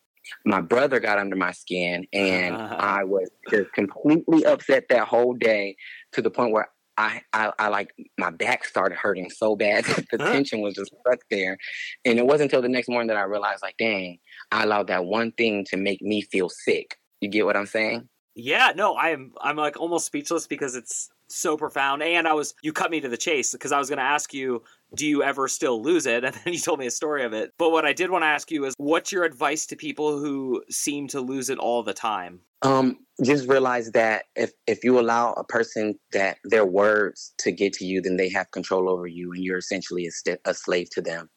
my 0.46 0.62
brother 0.62 1.00
got 1.00 1.20
under 1.20 1.36
my 1.36 1.52
skin 1.52 2.06
and 2.14 2.56
uh-huh. 2.56 2.76
I 2.80 3.04
was 3.04 3.30
just 3.50 3.72
completely 3.74 4.46
upset 4.46 4.86
that 4.90 5.08
whole 5.08 5.34
day 5.34 5.76
to 6.14 6.22
the 6.22 6.30
point 6.30 6.52
where 6.52 6.70
I, 7.00 7.22
I, 7.32 7.54
I 7.58 7.68
like 7.70 7.96
my 8.18 8.30
back 8.30 8.66
started 8.66 8.98
hurting 8.98 9.30
so 9.30 9.56
bad 9.56 9.86
that 9.86 10.06
the 10.12 10.18
tension 10.18 10.60
was 10.60 10.76
just 10.76 10.94
stuck 11.00 11.20
there. 11.32 11.58
And 12.04 12.20
it 12.20 12.26
wasn't 12.26 12.52
until 12.52 12.62
the 12.62 12.68
next 12.68 12.90
morning 12.90 13.08
that 13.08 13.16
I 13.18 13.24
realized 13.24 13.62
like, 13.62 13.78
dang, 13.78 14.20
I 14.52 14.64
allowed 14.64 14.88
that 14.88 15.06
one 15.06 15.32
thing 15.32 15.64
to 15.70 15.78
make 15.78 16.02
me 16.02 16.22
feel 16.22 16.50
sick. 16.50 16.98
You 17.22 17.30
get 17.30 17.46
what 17.46 17.56
I'm 17.56 17.66
saying? 17.66 18.10
Yeah, 18.36 18.74
no, 18.76 18.98
I'm 18.98 19.34
I'm 19.42 19.56
like 19.56 19.80
almost 19.80 20.06
speechless 20.06 20.46
because 20.46 20.76
it's 20.76 21.10
so 21.30 21.58
profound. 21.58 22.04
And 22.04 22.28
I 22.28 22.34
was 22.34 22.54
you 22.62 22.74
cut 22.74 22.92
me 22.92 23.00
to 23.02 23.10
the 23.10 23.18
chase 23.18 23.52
because 23.52 23.72
I 23.72 23.80
was 23.80 23.90
going 23.90 23.98
to 23.98 24.04
ask 24.04 24.34
you, 24.34 24.64
do 24.96 25.06
you 25.06 25.24
ever 25.24 25.48
still 25.48 25.82
lose 25.82 26.06
it? 26.06 26.24
And 26.30 26.36
then 26.36 26.54
you 26.54 26.60
told 26.60 26.80
me 26.80 26.88
a 26.88 26.92
story 26.92 27.24
of 27.24 27.34
it. 27.34 27.54
But 27.58 27.72
what 27.72 27.86
I 27.86 27.94
did 27.94 28.10
want 28.12 28.24
to 28.24 28.28
ask 28.28 28.52
you 28.52 28.66
is, 28.66 28.74
what's 28.78 29.12
your 29.12 29.24
advice 29.24 29.66
to 29.68 29.76
people 29.76 30.20
who 30.20 30.64
seem 30.70 31.08
to 31.10 31.22
lose 31.22 31.50
it 31.50 31.58
all 31.58 31.84
the 31.84 31.94
time? 31.94 32.42
Um, 32.62 32.98
just 33.24 33.48
realize 33.48 33.92
that 33.92 34.26
if 34.36 34.52
if 34.68 34.84
you 34.84 35.00
allow 35.00 35.34
a 35.34 35.44
person 35.44 35.98
that 36.12 36.38
their 36.44 36.66
words 36.66 37.34
to 37.40 37.52
get 37.52 37.74
to 37.74 37.86
you, 37.86 38.02
then 38.02 38.18
they 38.18 38.30
have 38.30 38.52
control 38.52 38.90
over 38.90 39.08
you, 39.08 39.32
and 39.32 39.44
you're 39.44 39.58
essentially 39.58 40.06
a, 40.08 40.12
st- 40.12 40.42
a 40.46 40.54
slave 40.54 40.90
to 40.92 41.02
them. 41.02 41.30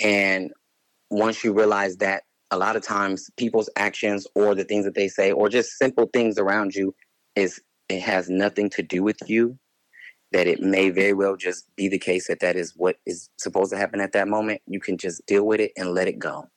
And 0.00 0.52
once 1.10 1.44
you 1.44 1.52
realize 1.52 1.98
that, 1.98 2.24
a 2.50 2.56
lot 2.56 2.76
of 2.76 2.82
times 2.82 3.30
people's 3.36 3.68
actions 3.76 4.26
or 4.34 4.54
the 4.54 4.64
things 4.64 4.84
that 4.84 4.94
they 4.94 5.08
say, 5.08 5.32
or 5.32 5.48
just 5.48 5.78
simple 5.78 6.08
things 6.12 6.38
around 6.38 6.74
you, 6.74 6.94
is 7.36 7.60
it 7.88 8.00
has 8.00 8.28
nothing 8.28 8.70
to 8.70 8.82
do 8.82 9.02
with 9.02 9.18
you 9.26 9.58
that 10.32 10.46
it 10.48 10.60
may 10.60 10.90
very 10.90 11.12
well 11.12 11.36
just 11.36 11.74
be 11.76 11.88
the 11.88 11.98
case 11.98 12.26
that 12.26 12.40
that 12.40 12.56
is 12.56 12.74
what 12.76 12.96
is 13.06 13.30
supposed 13.36 13.70
to 13.70 13.78
happen 13.78 14.00
at 14.00 14.12
that 14.12 14.26
moment 14.26 14.60
you 14.66 14.80
can 14.80 14.98
just 14.98 15.24
deal 15.26 15.46
with 15.46 15.60
it 15.60 15.72
and 15.76 15.94
let 15.94 16.08
it 16.08 16.18
go. 16.18 16.48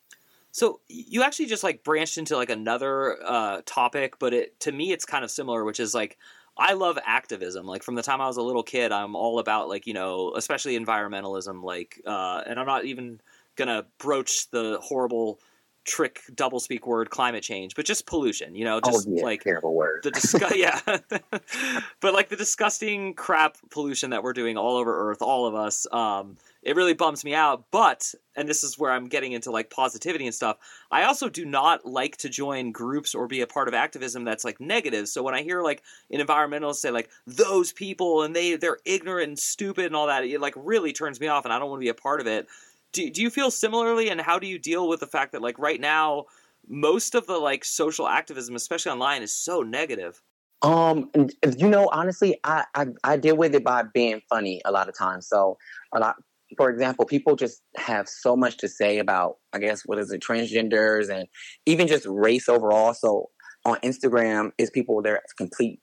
So 0.51 0.79
you 0.89 1.21
actually 1.21 1.45
just 1.45 1.63
like 1.63 1.83
branched 1.83 2.17
into 2.17 2.35
like 2.35 2.49
another 2.49 3.17
uh, 3.23 3.61
topic 3.65 4.17
but 4.19 4.33
it 4.33 4.59
to 4.61 4.71
me 4.71 4.91
it's 4.91 5.05
kind 5.05 5.23
of 5.23 5.29
similar 5.29 5.63
which 5.63 5.79
is 5.79 5.93
like 5.93 6.17
i 6.57 6.73
love 6.73 6.97
activism. 7.05 7.67
Like 7.67 7.83
from 7.83 7.95
the 7.95 8.01
time 8.01 8.19
i 8.21 8.27
was 8.27 8.37
a 8.37 8.41
little 8.41 8.63
kid 8.63 8.91
i'm 8.91 9.15
all 9.15 9.39
about 9.39 9.69
like 9.69 9.85
you 9.85 9.93
know 9.93 10.33
especially 10.35 10.77
environmentalism 10.79 11.63
like 11.63 12.01
uh, 12.05 12.41
and 12.47 12.59
i'm 12.59 12.65
not 12.65 12.85
even 12.85 13.21
gonna 13.55 13.85
broach 13.99 14.49
the 14.49 14.79
horrible 14.81 15.39
trick 15.87 16.21
double 16.35 16.59
speak 16.59 16.85
word 16.85 17.09
climate 17.09 17.41
change, 17.41 17.73
but 17.73 17.85
just 17.85 18.05
pollution. 18.05 18.53
You 18.53 18.65
know, 18.65 18.79
just 18.79 19.07
oh, 19.07 19.11
yeah, 19.11 19.23
like 19.23 19.43
terrible 19.43 19.73
word. 19.73 20.03
The 20.03 20.53
yeah, 20.55 21.79
but 22.01 22.13
like 22.13 22.29
the 22.29 22.35
disgusting 22.35 23.15
crap 23.15 23.57
pollution 23.71 24.11
that 24.11 24.21
we're 24.21 24.33
doing 24.33 24.57
all 24.57 24.77
over 24.77 25.09
Earth, 25.09 25.21
all 25.21 25.47
of 25.47 25.55
us. 25.55 25.87
Um, 25.91 26.37
it 26.61 26.75
really 26.75 26.93
bums 26.93 27.23
me 27.23 27.33
out. 27.33 27.63
But 27.71 28.13
and 28.35 28.47
this 28.47 28.63
is 28.63 28.77
where 28.77 28.91
I'm 28.91 29.07
getting 29.07 29.31
into 29.31 29.49
like 29.51 29.69
positivity 29.69 30.25
and 30.25 30.35
stuff. 30.35 30.57
I 30.91 31.03
also 31.03 31.29
do 31.29 31.45
not 31.45 31.85
like 31.85 32.17
to 32.17 32.29
join 32.29 32.73
groups 32.73 33.15
or 33.15 33.25
be 33.25 33.41
a 33.41 33.47
part 33.47 33.69
of 33.69 33.73
activism 33.73 34.25
that's 34.25 34.43
like 34.43 34.59
negative. 34.59 35.07
So 35.07 35.23
when 35.23 35.33
I 35.33 35.41
hear 35.41 35.61
like 35.61 35.81
an 36.11 36.19
environmentalist 36.19 36.75
say 36.75 36.91
like 36.91 37.09
those 37.25 37.71
people 37.71 38.23
and 38.23 38.35
they 38.35 38.57
they're 38.57 38.79
ignorant 38.83 39.29
and 39.29 39.39
stupid 39.39 39.85
and 39.85 39.95
all 39.95 40.07
that, 40.07 40.25
it 40.25 40.41
like 40.41 40.53
really 40.57 40.91
turns 40.91 41.21
me 41.21 41.27
off, 41.27 41.45
and 41.45 41.53
I 41.53 41.59
don't 41.59 41.69
want 41.69 41.79
to 41.79 41.85
be 41.85 41.89
a 41.89 41.93
part 41.93 42.19
of 42.19 42.27
it 42.27 42.47
do, 42.93 43.09
do 43.09 43.21
you 43.21 43.29
feel 43.29 43.51
similarly 43.51 44.09
and 44.09 44.21
how 44.21 44.39
do 44.39 44.47
you 44.47 44.59
deal 44.59 44.87
with 44.87 44.99
the 44.99 45.07
fact 45.07 45.31
that 45.31 45.41
like 45.41 45.57
right 45.59 45.79
now 45.81 46.25
most 46.67 47.15
of 47.15 47.27
the 47.27 47.37
like 47.37 47.63
social 47.63 48.07
activism 48.07 48.55
especially 48.55 48.91
online 48.91 49.21
is 49.21 49.33
so 49.33 49.61
negative 49.61 50.21
um 50.63 51.09
you 51.57 51.69
know 51.69 51.87
honestly 51.91 52.39
I, 52.43 52.65
I 52.73 52.87
i 53.03 53.17
deal 53.17 53.37
with 53.37 53.53
it 53.53 53.63
by 53.63 53.83
being 53.93 54.21
funny 54.29 54.61
a 54.65 54.71
lot 54.71 54.89
of 54.89 54.97
times 54.97 55.27
so 55.27 55.57
a 55.93 55.99
lot 55.99 56.15
for 56.55 56.69
example, 56.69 57.05
people 57.05 57.35
just 57.35 57.61
have 57.75 58.07
so 58.07 58.35
much 58.35 58.57
to 58.57 58.69
say 58.69 58.99
about, 58.99 59.37
I 59.53 59.59
guess, 59.59 59.81
what 59.85 59.99
is 59.99 60.11
it, 60.11 60.21
transgenders 60.21 61.09
and 61.09 61.27
even 61.65 61.87
just 61.87 62.05
race 62.07 62.47
overall. 62.47 62.93
So 62.93 63.29
on 63.65 63.79
Instagram, 63.79 64.51
is 64.57 64.69
people 64.69 65.01
they're 65.01 65.21
complete 65.37 65.81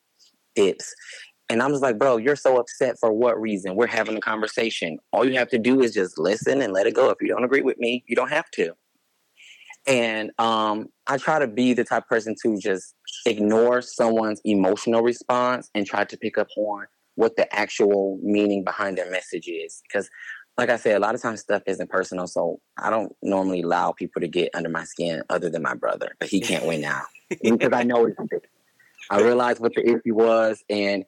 dips. 0.55 0.95
And 1.49 1.63
I'm 1.63 1.71
just 1.71 1.83
like, 1.83 1.99
bro, 1.99 2.17
you're 2.17 2.37
so 2.37 2.59
upset 2.59 2.99
for 2.99 3.13
what 3.13 3.41
reason? 3.41 3.77
We're 3.77 3.87
having 3.87 4.17
a 4.17 4.21
conversation. 4.21 4.99
All 5.13 5.29
you 5.29 5.39
have 5.39 5.51
to 5.51 5.59
do 5.59 5.83
is 5.83 5.93
just 5.93 6.19
listen 6.19 6.63
and 6.63 6.73
let 6.73 6.87
it 6.87 6.95
go. 6.95 7.11
If 7.11 7.19
you 7.21 7.29
don't 7.29 7.45
agree 7.45 7.63
with 7.63 7.79
me, 7.79 8.03
you 8.07 8.17
don't 8.17 8.31
have 8.31 8.51
to. 8.53 8.75
And 9.87 10.31
um, 10.39 10.89
I 11.07 11.19
try 11.19 11.39
to 11.39 11.47
be 11.47 11.75
the 11.75 11.85
type 11.85 12.09
person 12.09 12.35
to 12.43 12.57
just 12.59 12.95
ignore 13.27 13.83
someone's 13.83 14.41
emotional 14.45 15.03
response 15.03 15.71
and 15.75 15.87
try 15.87 16.05
to 16.05 16.17
pick 16.17 16.39
up 16.39 16.49
on 16.57 16.87
what 17.17 17.37
the 17.37 17.55
actual 17.55 18.19
meaning 18.23 18.65
behind 18.65 18.97
their 18.97 19.11
message 19.11 19.47
is. 19.47 19.83
Because, 19.87 20.09
like 20.57 20.71
I 20.71 20.77
said, 20.77 20.97
a 20.97 21.01
lot 21.01 21.15
of 21.15 21.21
times 21.21 21.41
stuff 21.41 21.63
isn't 21.67 21.91
personal. 21.91 22.27
So 22.27 22.61
I 22.79 22.89
don't 22.89 23.15
normally 23.23 23.61
allow 23.61 23.93
people 23.93 24.21
to 24.23 24.29
get 24.29 24.49
under 24.55 24.71
my 24.71 24.85
skin 24.85 25.23
other 25.29 25.51
than 25.51 25.63
my 25.63 25.75
brother, 25.75 26.17
but 26.19 26.31
he 26.31 26.41
can't 26.41 26.65
win 26.67 26.81
now 26.81 27.03
because 27.43 27.73
I 27.73 27.83
know 27.83 28.07
it's 28.07 28.17
I 29.11 29.21
realized 29.21 29.61
what 29.61 29.75
the 29.75 29.87
issue 29.87 30.15
was, 30.15 30.65
and 30.71 31.05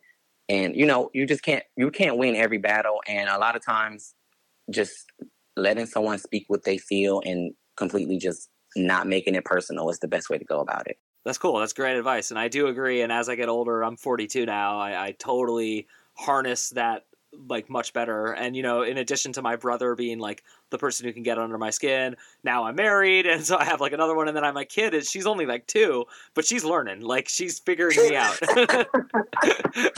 and 0.49 0.77
you 0.77 0.87
know 0.87 1.11
you 1.13 1.27
just 1.27 1.43
can't 1.43 1.65
you 1.77 1.91
can't 1.91 2.19
win 2.19 2.37
every 2.37 2.59
battle, 2.59 3.01
and 3.07 3.29
a 3.29 3.39
lot 3.39 3.57
of 3.57 3.65
times 3.65 4.15
just 4.71 5.07
letting 5.57 5.87
someone 5.87 6.19
speak 6.19 6.45
what 6.49 6.65
they 6.65 6.79
feel 6.79 7.23
and 7.25 7.55
completely 7.77 8.19
just 8.19 8.49
not 8.75 9.07
making 9.07 9.35
it 9.35 9.45
personal 9.45 9.89
is 9.89 9.99
the 10.01 10.09
best 10.09 10.29
way 10.29 10.39
to 10.39 10.45
go 10.45 10.61
about 10.61 10.87
it. 10.87 10.99
That's 11.25 11.39
cool. 11.39 11.59
That's 11.59 11.73
great 11.73 11.97
advice, 11.97 12.31
and 12.31 12.39
I 12.39 12.49
do 12.49 12.69
agree. 12.69 13.03
And 13.03 13.13
as 13.13 13.29
I 13.29 13.35
get 13.35 13.49
older, 13.49 13.83
I'm 13.83 13.97
42 13.97 14.47
now. 14.47 14.79
I, 14.79 15.07
I 15.07 15.13
totally 15.13 15.89
harness 16.15 16.71
that 16.71 17.05
like 17.49 17.71
much 17.71 17.93
better. 17.93 18.33
And 18.33 18.57
you 18.57 18.63
know, 18.63 18.83
in 18.83 18.99
addition 18.99 19.33
to 19.35 19.43
my 19.43 19.57
brother 19.57 19.95
being 19.95 20.19
like 20.19 20.43
the 20.71 20.79
person 20.79 21.07
who 21.07 21.13
can 21.13 21.23
get 21.23 21.39
under 21.39 21.59
my 21.59 21.71
skin, 21.71 22.17
now 22.43 22.65
I'm 22.65 22.77
married, 22.77 23.27
and 23.27 23.45
so 23.45 23.57
I 23.57 23.65
have 23.65 23.81
like 23.81 23.93
another 23.93 24.15
one, 24.15 24.29
and 24.29 24.37
then 24.37 24.45
I 24.45 24.49
have 24.49 24.55
my 24.55 24.65
kid, 24.65 24.95
and 24.95 25.05
she's 25.05 25.27
only 25.27 25.47
like 25.47 25.67
two, 25.67 26.05
but 26.35 26.45
she's 26.45 26.65
learning, 26.65 27.01
like 27.01 27.29
she's 27.29 27.59
figuring 27.59 27.97
me 27.97 28.17
out, 28.17 28.39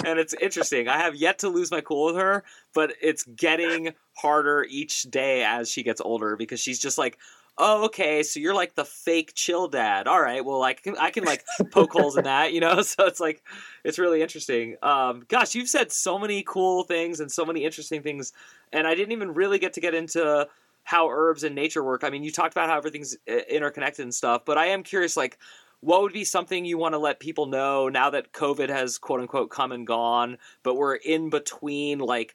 and 0.05 0.18
it's 0.18 0.35
interesting. 0.35 0.88
I 0.88 0.98
have 0.98 1.14
yet 1.14 1.38
to 1.40 1.48
lose 1.48 1.70
my 1.70 1.81
cool 1.81 2.07
with 2.07 2.16
her, 2.16 2.44
but 2.74 2.94
it's 3.01 3.24
getting 3.24 3.94
harder 4.14 4.66
each 4.68 5.03
day 5.05 5.44
as 5.44 5.70
she 5.70 5.83
gets 5.83 6.01
older 6.01 6.37
because 6.37 6.61
she's 6.61 6.79
just 6.79 6.98
like 6.98 7.18
oh, 7.59 7.85
okay, 7.87 8.23
so 8.23 8.40
you're 8.40 8.55
like 8.55 8.75
the 8.75 8.85
fake 8.85 9.33
chill 9.35 9.68
dad. 9.68 10.07
All 10.07 10.21
right, 10.21 10.44
well, 10.44 10.62
I 10.62 10.75
can 10.75 10.97
I 10.97 11.11
can 11.11 11.25
like 11.25 11.44
poke 11.71 11.92
holes 11.92 12.16
in 12.16 12.25
that, 12.25 12.53
you 12.53 12.61
know. 12.61 12.83
So 12.88 13.07
it's 13.07 13.21
like 13.21 13.42
it's 13.85 13.99
really 13.99 14.23
interesting. 14.23 14.77
Um, 14.83 15.25
gosh, 15.29 15.55
you've 15.55 15.68
said 15.68 15.92
so 15.92 16.18
many 16.18 16.42
cool 16.47 16.85
things 16.85 17.21
and 17.21 17.31
so 17.31 17.44
many 17.44 17.64
interesting 17.64 18.03
things, 18.03 18.33
and 18.73 18.87
I 18.87 18.94
didn't 18.94 19.12
even 19.12 19.35
really 19.35 19.59
get 19.59 19.75
to 19.75 19.81
get 19.81 19.94
into 19.94 20.49
how 20.85 21.11
herbs 21.11 21.44
and 21.44 21.55
nature 21.55 21.85
work. 21.85 22.05
I 22.05 22.11
mean, 22.11 22.23
you 22.23 22.33
talked 22.33 22.55
about 22.55 22.68
how 22.68 22.79
everything's 22.79 23.16
uh, 23.29 23.35
interconnected 23.51 24.05
and 24.05 24.14
stuff, 24.14 24.42
but 24.44 24.57
I 24.59 24.66
am 24.66 24.83
curious, 24.83 25.16
like. 25.16 25.38
What 25.81 26.03
would 26.03 26.12
be 26.12 26.25
something 26.25 26.64
you 26.64 26.77
want 26.77 26.94
to 26.94 26.99
let 26.99 27.21
people 27.21 27.47
know 27.47 27.88
now 27.88 28.11
that 28.11 28.33
COVID 28.33 28.68
has 28.68 28.99
quote 28.99 29.21
unquote 29.21 29.51
come 29.51 29.71
and 29.71 29.87
gone, 29.87 30.38
but 30.64 30.75
we're 30.75 30.97
in 30.97 31.31
between 31.31 32.01
like 32.01 32.35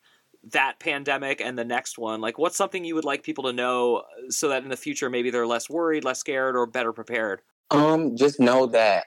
that 0.51 0.79
pandemic 0.79 1.39
and 1.41 1.58
the 1.58 1.63
next 1.63 1.97
one 1.97 2.19
like 2.19 2.38
what's 2.38 2.58
something 2.58 2.84
you 2.84 2.95
would 2.95 3.06
like 3.06 3.23
people 3.23 3.45
to 3.45 3.53
know 3.53 3.97
uh, 3.97 4.03
so 4.29 4.49
that 4.49 4.63
in 4.63 4.69
the 4.69 4.77
future 4.77 5.10
maybe 5.10 5.29
they're 5.29 5.47
less 5.47 5.69
worried 5.69 6.03
less 6.03 6.19
scared 6.19 6.56
or 6.56 6.65
better 6.65 6.91
prepared 6.91 7.41
um 7.71 8.15
just 8.15 8.39
know 8.39 8.65
that 8.65 9.06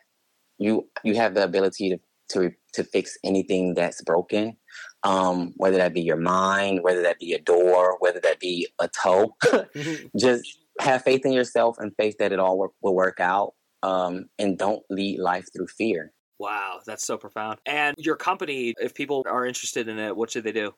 you 0.58 0.88
you 1.04 1.14
have 1.14 1.34
the 1.34 1.44
ability 1.44 1.90
to 1.90 1.98
to 2.28 2.50
to 2.72 2.82
fix 2.82 3.18
anything 3.22 3.74
that's 3.74 4.02
broken 4.02 4.56
um 5.02 5.52
whether 5.56 5.76
that 5.76 5.92
be 5.92 6.00
your 6.00 6.16
mind 6.16 6.82
whether 6.82 7.02
that 7.02 7.18
be 7.18 7.32
a 7.34 7.40
door 7.40 7.96
whether 8.00 8.20
that 8.20 8.40
be 8.40 8.66
a 8.80 8.88
toe 8.88 9.36
just 10.18 10.58
have 10.80 11.02
faith 11.02 11.24
in 11.24 11.32
yourself 11.32 11.76
and 11.78 11.92
faith 11.96 12.16
that 12.18 12.32
it 12.32 12.38
all 12.38 12.58
work, 12.58 12.72
will 12.80 12.94
work 12.94 13.20
out 13.20 13.52
um 13.82 14.24
and 14.38 14.58
don't 14.58 14.82
lead 14.88 15.18
life 15.18 15.46
through 15.54 15.66
fear 15.66 16.12
Wow, 16.38 16.80
that's 16.84 17.06
so 17.06 17.16
profound. 17.16 17.60
And 17.64 17.94
your 17.98 18.16
company, 18.16 18.74
if 18.78 18.94
people 18.94 19.24
are 19.26 19.46
interested 19.46 19.88
in 19.88 19.98
it, 19.98 20.14
what 20.14 20.30
should 20.30 20.44
they 20.44 20.52
do? 20.52 20.74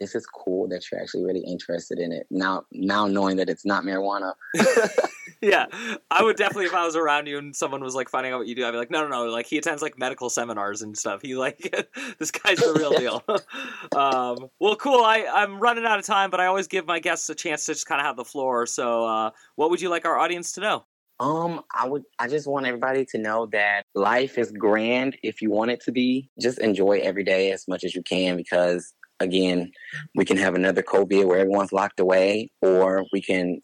this 0.00 0.14
is 0.14 0.24
cool 0.26 0.66
that 0.68 0.82
you're 0.90 1.00
actually 1.00 1.24
really 1.24 1.44
interested 1.46 1.98
in 1.98 2.12
it. 2.12 2.26
Now, 2.30 2.62
now 2.72 3.06
knowing 3.06 3.36
that 3.36 3.50
it's 3.50 3.66
not 3.66 3.84
marijuana. 3.84 4.32
yeah, 5.42 5.66
I 6.10 6.22
would 6.22 6.36
definitely 6.36 6.66
if 6.66 6.74
I 6.74 6.84
was 6.84 6.96
around 6.96 7.26
you 7.26 7.38
and 7.38 7.56
someone 7.56 7.82
was 7.82 7.94
like 7.94 8.10
finding 8.10 8.32
out 8.32 8.38
what 8.38 8.46
you 8.46 8.54
do, 8.54 8.66
I'd 8.66 8.72
be 8.72 8.76
like, 8.76 8.90
no, 8.90 9.02
no, 9.02 9.08
no. 9.08 9.24
Like 9.30 9.46
he 9.46 9.56
attends 9.56 9.80
like 9.80 9.98
medical 9.98 10.28
seminars 10.28 10.82
and 10.82 10.96
stuff. 10.96 11.22
He 11.22 11.34
like 11.34 11.74
this 12.18 12.30
guy's 12.30 12.58
the 12.58 12.74
real 12.74 12.90
deal. 12.98 13.22
um, 13.96 14.50
well, 14.60 14.76
cool. 14.76 15.02
I 15.02 15.26
I'm 15.32 15.58
running 15.58 15.86
out 15.86 15.98
of 15.98 16.04
time, 16.04 16.30
but 16.30 16.40
I 16.40 16.46
always 16.46 16.66
give 16.66 16.86
my 16.86 16.98
guests 16.98 17.28
a 17.30 17.34
chance 17.34 17.64
to 17.66 17.72
just 17.72 17.86
kind 17.86 18.00
of 18.00 18.06
have 18.06 18.16
the 18.16 18.24
floor. 18.24 18.66
So, 18.66 19.06
uh, 19.06 19.30
what 19.56 19.70
would 19.70 19.80
you 19.80 19.88
like 19.88 20.04
our 20.04 20.18
audience 20.18 20.52
to 20.52 20.60
know? 20.60 20.84
Um, 21.20 21.62
I 21.74 21.88
would 21.88 22.04
I 22.18 22.28
just 22.28 22.46
want 22.46 22.66
everybody 22.66 23.06
to 23.06 23.18
know 23.18 23.46
that 23.52 23.84
life 23.94 24.36
is 24.36 24.52
grand 24.52 25.16
if 25.22 25.40
you 25.40 25.50
want 25.50 25.70
it 25.70 25.80
to 25.84 25.92
be. 25.92 26.28
Just 26.38 26.58
enjoy 26.58 27.00
every 27.02 27.24
day 27.24 27.52
as 27.52 27.66
much 27.66 27.84
as 27.84 27.94
you 27.94 28.02
can 28.02 28.36
because 28.36 28.92
again, 29.20 29.70
we 30.14 30.24
can 30.24 30.36
have 30.38 30.54
another 30.54 30.82
COVID 30.82 31.26
where 31.26 31.38
everyone's 31.38 31.72
locked 31.72 32.00
away, 32.00 32.50
or 32.62 33.04
we 33.12 33.20
can 33.20 33.60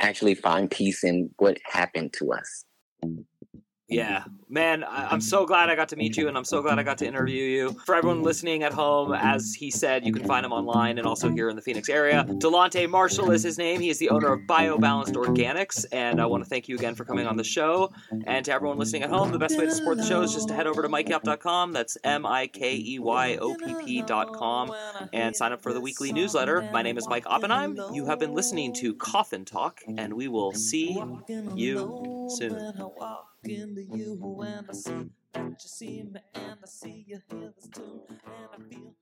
actually 0.00 0.34
find 0.34 0.70
peace 0.70 1.04
in 1.04 1.30
what 1.38 1.58
happened 1.64 2.12
to 2.14 2.32
us. 2.32 2.64
Yeah, 3.90 4.24
man, 4.50 4.84
I- 4.84 5.14
am 5.14 5.22
so 5.22 5.46
glad 5.46 5.70
I 5.70 5.74
got 5.74 5.88
to 5.88 5.96
meet 5.96 6.18
you, 6.18 6.28
and 6.28 6.36
I'm 6.36 6.44
so 6.44 6.60
glad 6.60 6.78
I 6.78 6.82
got 6.82 6.98
to 6.98 7.06
interview 7.06 7.42
you. 7.42 7.76
For 7.86 7.94
everyone 7.94 8.22
listening 8.22 8.62
at 8.62 8.74
home, 8.74 9.14
as 9.14 9.54
he 9.54 9.70
said, 9.70 10.04
you 10.04 10.12
can 10.12 10.26
find 10.26 10.44
him 10.44 10.52
online 10.52 10.98
and 10.98 11.06
also 11.06 11.30
here 11.30 11.48
in 11.48 11.56
the 11.56 11.62
Phoenix 11.62 11.88
area. 11.88 12.26
Daelontae 12.28 12.88
Marshall 12.90 13.30
is 13.30 13.42
his 13.42 13.56
name. 13.56 13.80
He 13.80 13.88
is 13.88 13.96
the 13.98 14.10
owner 14.10 14.30
of 14.30 14.40
BioBalanced 14.40 15.14
Organics, 15.14 15.86
and 15.90 16.20
I 16.20 16.26
want 16.26 16.44
to 16.44 16.50
thank 16.50 16.68
you 16.68 16.76
again 16.76 16.94
for 16.94 17.06
coming 17.06 17.26
on 17.26 17.38
the 17.38 17.44
show. 17.44 17.90
And 18.26 18.44
to 18.44 18.52
everyone 18.52 18.76
listening 18.76 19.04
at 19.04 19.10
home, 19.10 19.32
the 19.32 19.38
best 19.38 19.56
way 19.56 19.64
to 19.64 19.72
support 19.72 19.96
the 19.96 20.04
show 20.04 20.20
is 20.20 20.34
just 20.34 20.48
to 20.48 20.54
head 20.54 20.66
over 20.66 20.82
to 20.82 20.88
MikeYopp.com. 20.88 21.72
That's 21.72 21.96
M 22.04 22.26
I 22.26 22.46
K 22.46 22.76
E 22.76 22.98
Y 22.98 23.36
O 23.40 23.54
P 23.54 23.74
P.com 24.02 24.70
and 25.14 25.34
sign 25.34 25.52
up 25.52 25.62
for 25.62 25.72
the 25.72 25.80
weekly 25.80 26.12
newsletter. 26.12 26.68
My 26.74 26.82
name 26.82 26.98
is 26.98 27.08
Mike 27.08 27.24
Oppenheim. 27.26 27.78
You 27.94 28.04
have 28.04 28.18
been 28.18 28.34
listening 28.34 28.74
to 28.74 28.92
Coffin 28.94 29.46
Talk, 29.46 29.80
and 29.96 30.12
we 30.12 30.28
will 30.28 30.52
see 30.52 31.02
you 31.54 32.28
soon 32.36 32.74
into 33.50 33.82
you 33.82 34.40
and 34.42 34.66
I 34.68 34.72
see. 34.72 35.10
That 35.32 35.44
you 35.50 35.56
see 35.58 36.02
me 36.02 36.20
and 36.34 36.58
I 36.62 36.66
see 36.66 37.04
you 37.06 37.20
hear 37.30 37.52
this 37.54 37.68
tune. 37.68 38.00
And 38.08 38.48
I 38.52 38.56
feel 38.68 38.94